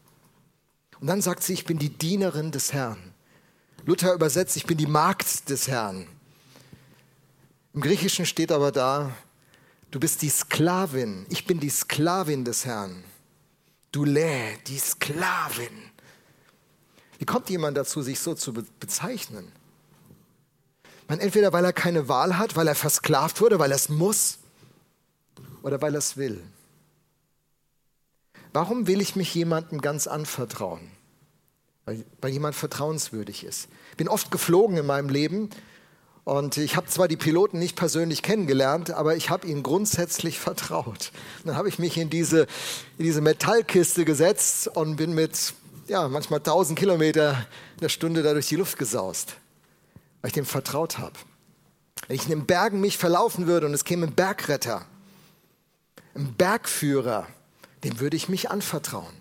Und 1.02 1.08
dann 1.08 1.22
sagt 1.22 1.44
sie, 1.44 1.52
ich 1.52 1.66
bin 1.66 1.80
die 1.80 1.90
Dienerin 1.90 2.54
des 2.54 2.72
Herrn. 2.72 3.14
Luther 3.86 4.14
übersetzt, 4.14 4.56
ich 4.56 4.66
bin 4.66 4.78
die 4.78 4.88
Magd 4.88 5.50
des 5.50 5.68
Herrn. 5.68 6.08
Im 7.74 7.82
Griechischen 7.82 8.26
steht 8.26 8.54
aber 8.54 8.72
da, 8.72 9.12
du 9.92 10.00
bist 10.00 10.22
die 10.22 10.30
Sklavin, 10.30 11.26
ich 11.28 11.46
bin 11.46 11.60
die 11.60 11.70
Sklavin 11.70 12.46
des 12.46 12.64
Herrn. 12.64 13.04
Du 13.92 14.06
Lä, 14.06 14.56
die 14.68 14.80
Sklavin. 14.80 15.92
Wie 17.18 17.26
kommt 17.26 17.50
jemand 17.50 17.78
dazu, 17.78 18.02
sich 18.02 18.20
so 18.20 18.34
zu 18.34 18.54
bezeichnen? 18.54 19.52
Man, 21.08 21.20
entweder 21.20 21.54
weil 21.54 21.64
er 21.64 21.74
keine 21.74 22.08
Wahl 22.10 22.38
hat, 22.38 22.56
weil 22.56 22.68
er 22.68 22.76
versklavt 22.76 23.42
wurde, 23.42 23.60
weil 23.60 23.72
er 23.72 23.76
es 23.76 23.90
muss 23.90 24.40
oder 25.62 25.82
weil 25.82 25.96
er 25.96 26.00
es 26.00 26.18
will. 26.18 26.42
Warum 28.54 28.88
will 28.88 29.02
ich 29.02 29.16
mich 29.16 29.34
jemandem 29.36 29.82
ganz 29.82 30.08
anvertrauen? 30.08 30.90
Weil, 31.86 32.04
weil 32.22 32.32
jemand 32.32 32.56
vertrauenswürdig 32.56 33.44
ist. 33.44 33.68
Ich 33.92 33.98
bin 33.98 34.08
oft 34.08 34.32
geflogen 34.32 34.78
in 34.78 34.86
meinem 34.86 35.10
Leben 35.10 35.50
und 36.24 36.58
ich 36.58 36.76
habe 36.76 36.88
zwar 36.88 37.08
die 37.08 37.18
Piloten 37.18 37.60
nicht 37.60 37.76
persönlich 37.76 38.24
kennengelernt, 38.24 38.90
aber 38.90 39.16
ich 39.16 39.30
habe 39.30 39.46
ihnen 39.46 39.62
grundsätzlich 39.62 40.40
vertraut. 40.40 41.12
Dann 41.44 41.56
habe 41.56 41.70
ich 41.70 41.78
mich 41.78 41.98
in 41.98 42.10
diese, 42.10 42.48
in 42.98 43.06
diese 43.06 43.22
Metallkiste 43.22 44.06
gesetzt 44.06 44.68
und 44.70 44.96
bin 44.96 45.14
mit 45.14 45.54
ja, 45.88 46.08
manchmal 46.08 46.40
1000 46.40 46.78
Kilometer 46.78 47.46
in 47.76 47.82
der 47.82 47.90
Stunde 47.90 48.24
da 48.24 48.34
durch 48.34 48.48
die 48.48 48.56
Luft 48.56 48.78
gesaust, 48.78 49.36
weil 50.22 50.30
ich 50.30 50.34
dem 50.34 50.46
vertraut 50.46 50.98
habe. 50.98 51.14
Wenn 52.08 52.16
ich 52.16 52.24
in 52.24 52.30
den 52.30 52.46
Bergen 52.46 52.82
mich 52.82 52.98
verlaufen 52.98 53.48
würde 53.48 53.66
und 53.66 53.74
es 53.74 53.86
käme 53.86 54.08
ein 54.08 54.14
Bergretter, 54.14 54.86
ein 56.16 56.34
Bergführer, 56.34 57.28
dem 57.84 58.00
würde 58.00 58.18
ich 58.18 58.30
mich 58.30 58.50
anvertrauen. 58.50 59.14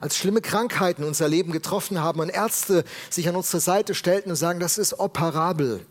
Als 0.00 0.16
schlimme 0.16 0.40
Krankheiten 0.40 1.04
unser 1.04 1.28
Leben 1.28 1.52
getroffen 1.52 2.00
haben 2.00 2.20
und 2.20 2.28
Ärzte 2.28 2.84
sich 3.10 3.28
an 3.28 3.36
unsere 3.36 3.60
Seite 3.60 3.94
stellten 3.94 4.30
und 4.30 4.36
sagen, 4.36 4.60
das 4.60 4.78
ist 4.78 4.98
operabel, 4.98 5.84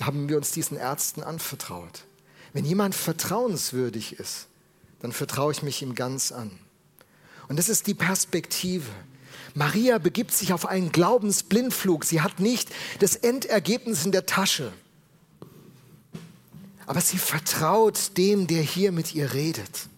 haben 0.00 0.28
wir 0.28 0.36
uns 0.36 0.52
diesen 0.52 0.76
Ärzten 0.76 1.22
anvertraut. 1.22 2.04
Wenn 2.52 2.64
jemand 2.64 2.94
vertrauenswürdig 2.94 4.18
ist, 4.18 4.46
dann 5.00 5.12
vertraue 5.12 5.52
ich 5.52 5.62
mich 5.62 5.82
ihm 5.82 5.94
ganz 5.94 6.30
an. 6.30 6.58
Und 7.48 7.58
das 7.58 7.68
ist 7.68 7.86
die 7.86 7.94
Perspektive. 7.94 8.90
Maria 9.54 9.98
begibt 9.98 10.32
sich 10.32 10.52
auf 10.52 10.66
einen 10.66 10.92
Glaubensblindflug. 10.92 12.04
Sie 12.04 12.20
hat 12.20 12.40
nicht 12.40 12.68
das 13.00 13.16
Endergebnis 13.16 14.04
in 14.04 14.12
der 14.12 14.26
Tasche. 14.26 14.72
Aber 16.86 17.00
sie 17.00 17.18
vertraut 17.18 18.16
dem, 18.16 18.46
der 18.46 18.62
hier 18.62 18.92
mit 18.92 19.14
ihr 19.14 19.32
redet. 19.32 19.88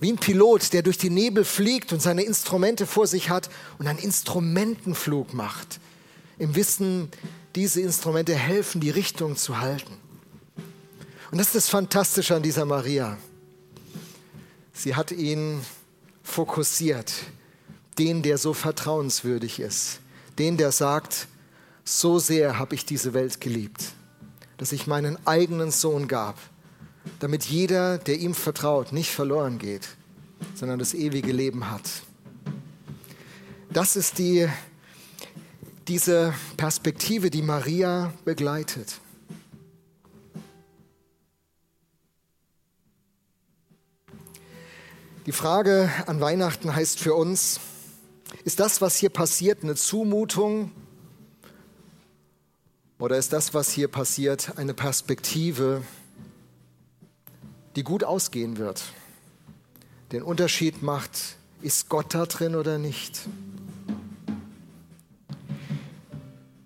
Wie 0.00 0.12
ein 0.12 0.18
Pilot, 0.18 0.72
der 0.72 0.82
durch 0.82 0.98
die 0.98 1.08
Nebel 1.08 1.44
fliegt 1.44 1.92
und 1.92 2.02
seine 2.02 2.22
Instrumente 2.22 2.86
vor 2.86 3.06
sich 3.06 3.30
hat 3.30 3.48
und 3.78 3.86
einen 3.86 3.98
Instrumentenflug 3.98 5.32
macht. 5.32 5.80
Im 6.38 6.54
Wissen, 6.54 7.10
diese 7.54 7.80
Instrumente 7.80 8.34
helfen, 8.34 8.80
die 8.80 8.90
Richtung 8.90 9.36
zu 9.36 9.58
halten. 9.58 9.96
Und 11.30 11.38
das 11.38 11.48
ist 11.48 11.54
das 11.54 11.68
Fantastische 11.70 12.36
an 12.36 12.42
dieser 12.42 12.66
Maria. 12.66 13.16
Sie 14.76 14.94
hat 14.94 15.10
ihn 15.10 15.62
fokussiert, 16.22 17.12
den, 17.98 18.22
der 18.22 18.36
so 18.36 18.52
vertrauenswürdig 18.52 19.58
ist, 19.58 20.00
den, 20.38 20.58
der 20.58 20.70
sagt, 20.70 21.28
so 21.82 22.18
sehr 22.18 22.58
habe 22.58 22.74
ich 22.74 22.84
diese 22.84 23.14
Welt 23.14 23.40
geliebt, 23.40 23.94
dass 24.58 24.72
ich 24.72 24.86
meinen 24.86 25.16
eigenen 25.26 25.70
Sohn 25.70 26.08
gab, 26.08 26.38
damit 27.20 27.44
jeder, 27.44 27.96
der 27.96 28.18
ihm 28.18 28.34
vertraut, 28.34 28.92
nicht 28.92 29.10
verloren 29.10 29.58
geht, 29.58 29.88
sondern 30.54 30.78
das 30.78 30.92
ewige 30.92 31.32
Leben 31.32 31.70
hat. 31.70 31.88
Das 33.70 33.96
ist 33.96 34.18
die, 34.18 34.46
diese 35.88 36.34
Perspektive, 36.58 37.30
die 37.30 37.42
Maria 37.42 38.12
begleitet. 38.26 39.00
Die 45.26 45.32
Frage 45.32 45.90
an 46.06 46.20
Weihnachten 46.20 46.76
heißt 46.76 47.00
für 47.00 47.14
uns, 47.14 47.58
ist 48.44 48.60
das, 48.60 48.80
was 48.80 48.94
hier 48.94 49.10
passiert, 49.10 49.64
eine 49.64 49.74
Zumutung? 49.74 50.70
Oder 53.00 53.18
ist 53.18 53.32
das, 53.32 53.52
was 53.52 53.72
hier 53.72 53.88
passiert, 53.88 54.56
eine 54.56 54.72
Perspektive, 54.72 55.82
die 57.74 57.82
gut 57.82 58.04
ausgehen 58.04 58.56
wird? 58.56 58.84
Den 60.12 60.22
Unterschied 60.22 60.84
macht, 60.84 61.36
ist 61.60 61.88
Gott 61.88 62.14
da 62.14 62.26
drin 62.26 62.54
oder 62.54 62.78
nicht? 62.78 63.18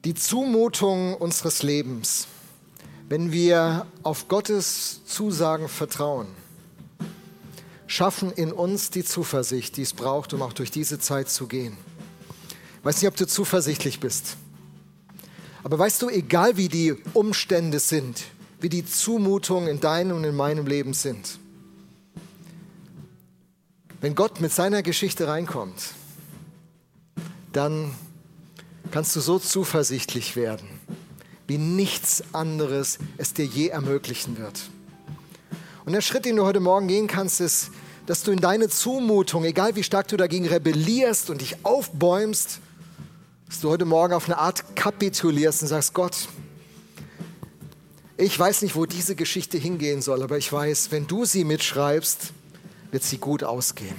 Die 0.04 0.14
Zumutung 0.14 1.14
unseres 1.14 1.62
Lebens, 1.62 2.26
wenn 3.08 3.32
wir 3.32 3.86
auf 4.02 4.28
Gottes 4.28 5.00
Zusagen 5.06 5.66
vertrauen, 5.66 6.26
schaffen 7.90 8.31
in 8.31 8.53
uns 8.53 8.90
die 8.90 9.05
Zuversicht, 9.05 9.76
die 9.76 9.83
es 9.83 9.94
braucht, 9.94 10.33
um 10.33 10.42
auch 10.42 10.53
durch 10.53 10.70
diese 10.70 11.00
Zeit 11.00 11.29
zu 11.29 11.48
gehen. 11.48 11.76
Ich 12.79 12.85
weiß 12.85 13.03
nicht, 13.03 13.09
ob 13.09 13.16
du 13.16 13.26
zuversichtlich 13.26 13.98
bist. 13.98 14.37
Aber 15.64 15.76
weißt 15.76 16.00
du, 16.00 16.09
egal 16.09 16.57
wie 16.57 16.68
die 16.68 16.94
Umstände 17.14 17.81
sind, 17.81 18.22
wie 18.61 18.68
die 18.68 18.87
Zumutungen 18.87 19.68
in 19.68 19.81
deinem 19.81 20.18
und 20.18 20.24
in 20.24 20.37
meinem 20.37 20.68
Leben 20.68 20.94
sind, 20.94 21.40
wenn 24.00 24.14
Gott 24.14 24.40
mit 24.40 24.53
seiner 24.53 24.85
Geschichte 24.85 25.26
reinkommt, 25.26 25.94
dann 27.53 27.92
kannst 28.92 29.16
du 29.16 29.20
so 29.20 29.40
zuversichtlich 29.40 30.37
werden, 30.37 30.68
wie 31.48 31.59
nichts 31.59 32.22
anderes 32.33 32.98
es 33.18 33.35
dir 33.35 33.46
je 33.46 33.66
ermöglichen 33.66 34.38
wird. 34.38 34.70
Und 35.84 35.92
der 35.92 36.00
Schritt, 36.00 36.24
den 36.24 36.36
du 36.36 36.44
heute 36.44 36.60
Morgen 36.60 36.88
gehen 36.88 37.06
kannst, 37.06 37.40
ist, 37.40 37.70
dass 38.06 38.22
du 38.22 38.32
in 38.32 38.40
deine 38.40 38.68
Zumutung, 38.68 39.44
egal 39.44 39.76
wie 39.76 39.82
stark 39.82 40.08
du 40.08 40.16
dagegen 40.16 40.46
rebellierst 40.46 41.30
und 41.30 41.40
dich 41.40 41.64
aufbäumst, 41.64 42.60
dass 43.46 43.60
du 43.60 43.70
heute 43.70 43.84
Morgen 43.84 44.14
auf 44.14 44.26
eine 44.26 44.38
Art 44.38 44.76
kapitulierst 44.76 45.62
und 45.62 45.68
sagst, 45.68 45.94
Gott, 45.94 46.28
ich 48.16 48.38
weiß 48.38 48.62
nicht, 48.62 48.76
wo 48.76 48.84
diese 48.84 49.14
Geschichte 49.14 49.56
hingehen 49.56 50.02
soll, 50.02 50.22
aber 50.22 50.36
ich 50.36 50.52
weiß, 50.52 50.90
wenn 50.90 51.06
du 51.06 51.24
sie 51.24 51.44
mitschreibst, 51.44 52.32
wird 52.90 53.02
sie 53.02 53.18
gut 53.18 53.42
ausgehen. 53.42 53.96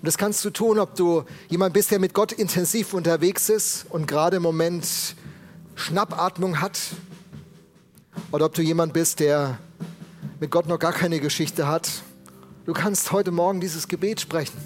Und 0.00 0.06
das 0.06 0.18
kannst 0.18 0.44
du 0.44 0.50
tun, 0.50 0.78
ob 0.78 0.96
du 0.96 1.24
jemand 1.48 1.74
bist, 1.74 1.90
der 1.90 2.00
mit 2.00 2.14
Gott 2.14 2.32
intensiv 2.32 2.94
unterwegs 2.94 3.48
ist 3.50 3.86
und 3.90 4.06
gerade 4.06 4.38
im 4.38 4.42
Moment 4.42 4.86
Schnappatmung 5.76 6.60
hat, 6.60 6.80
oder 8.32 8.46
ob 8.46 8.54
du 8.54 8.62
jemand 8.62 8.92
bist, 8.92 9.20
der 9.20 9.58
mit 10.40 10.50
Gott 10.50 10.66
noch 10.66 10.78
gar 10.78 10.94
keine 10.94 11.20
Geschichte 11.20 11.68
hat, 11.68 12.02
du 12.64 12.72
kannst 12.72 13.12
heute 13.12 13.30
Morgen 13.30 13.60
dieses 13.60 13.88
Gebet 13.88 14.22
sprechen. 14.22 14.56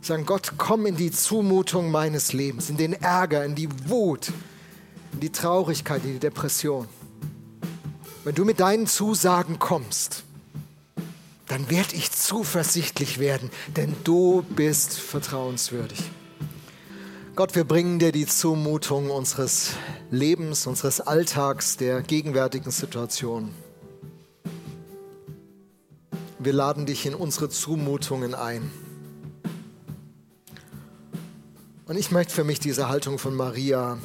Sagen, 0.00 0.24
Gott, 0.24 0.52
komm 0.58 0.86
in 0.86 0.94
die 0.94 1.10
Zumutung 1.10 1.90
meines 1.90 2.32
Lebens, 2.32 2.70
in 2.70 2.76
den 2.76 2.92
Ärger, 2.92 3.44
in 3.44 3.56
die 3.56 3.68
Wut, 3.88 4.28
in 5.12 5.18
die 5.18 5.30
Traurigkeit, 5.30 6.04
in 6.04 6.12
die 6.12 6.18
Depression. 6.20 6.86
Wenn 8.22 8.36
du 8.36 8.44
mit 8.44 8.60
deinen 8.60 8.86
Zusagen 8.86 9.58
kommst, 9.58 10.22
dann 11.48 11.68
werde 11.68 11.96
ich 11.96 12.12
zuversichtlich 12.12 13.18
werden, 13.18 13.50
denn 13.76 13.96
du 14.04 14.42
bist 14.54 15.00
vertrauenswürdig. 15.00 15.98
Gott, 17.34 17.56
wir 17.56 17.64
bringen 17.64 17.98
dir 17.98 18.12
die 18.12 18.26
Zumutung 18.26 19.10
unseres 19.10 19.72
Lebens, 20.12 20.68
unseres 20.68 21.00
Alltags, 21.00 21.76
der 21.76 22.02
gegenwärtigen 22.02 22.70
Situation. 22.70 23.52
Wir 26.46 26.52
laden 26.52 26.86
dich 26.86 27.06
in 27.06 27.16
unsere 27.16 27.48
Zumutungen 27.48 28.32
ein. 28.32 28.70
Und 31.86 31.96
ich 31.96 32.12
möchte 32.12 32.32
für 32.32 32.44
mich 32.44 32.60
diese 32.60 32.88
Haltung 32.88 33.18
von 33.18 33.34
Maria 33.34 33.98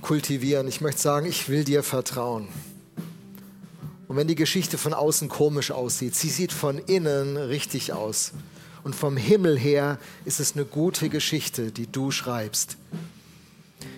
kultivieren. 0.00 0.66
Ich 0.66 0.80
möchte 0.80 1.00
sagen, 1.00 1.24
ich 1.24 1.48
will 1.48 1.62
dir 1.62 1.84
vertrauen. 1.84 2.48
Und 4.08 4.16
wenn 4.16 4.26
die 4.26 4.34
Geschichte 4.34 4.76
von 4.76 4.92
außen 4.92 5.28
komisch 5.28 5.70
aussieht, 5.70 6.16
sie 6.16 6.30
sieht 6.30 6.50
von 6.50 6.78
innen 6.78 7.36
richtig 7.36 7.92
aus. 7.92 8.32
Und 8.82 8.96
vom 8.96 9.16
Himmel 9.16 9.56
her 9.56 10.00
ist 10.24 10.40
es 10.40 10.56
eine 10.56 10.64
gute 10.64 11.10
Geschichte, 11.10 11.70
die 11.70 11.86
du 11.86 12.10
schreibst. 12.10 12.76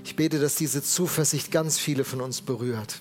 Ich 0.04 0.16
bete, 0.16 0.38
dass 0.38 0.56
diese 0.56 0.82
Zuversicht 0.82 1.50
ganz 1.50 1.78
viele 1.78 2.04
von 2.04 2.20
uns 2.20 2.42
berührt. 2.42 3.00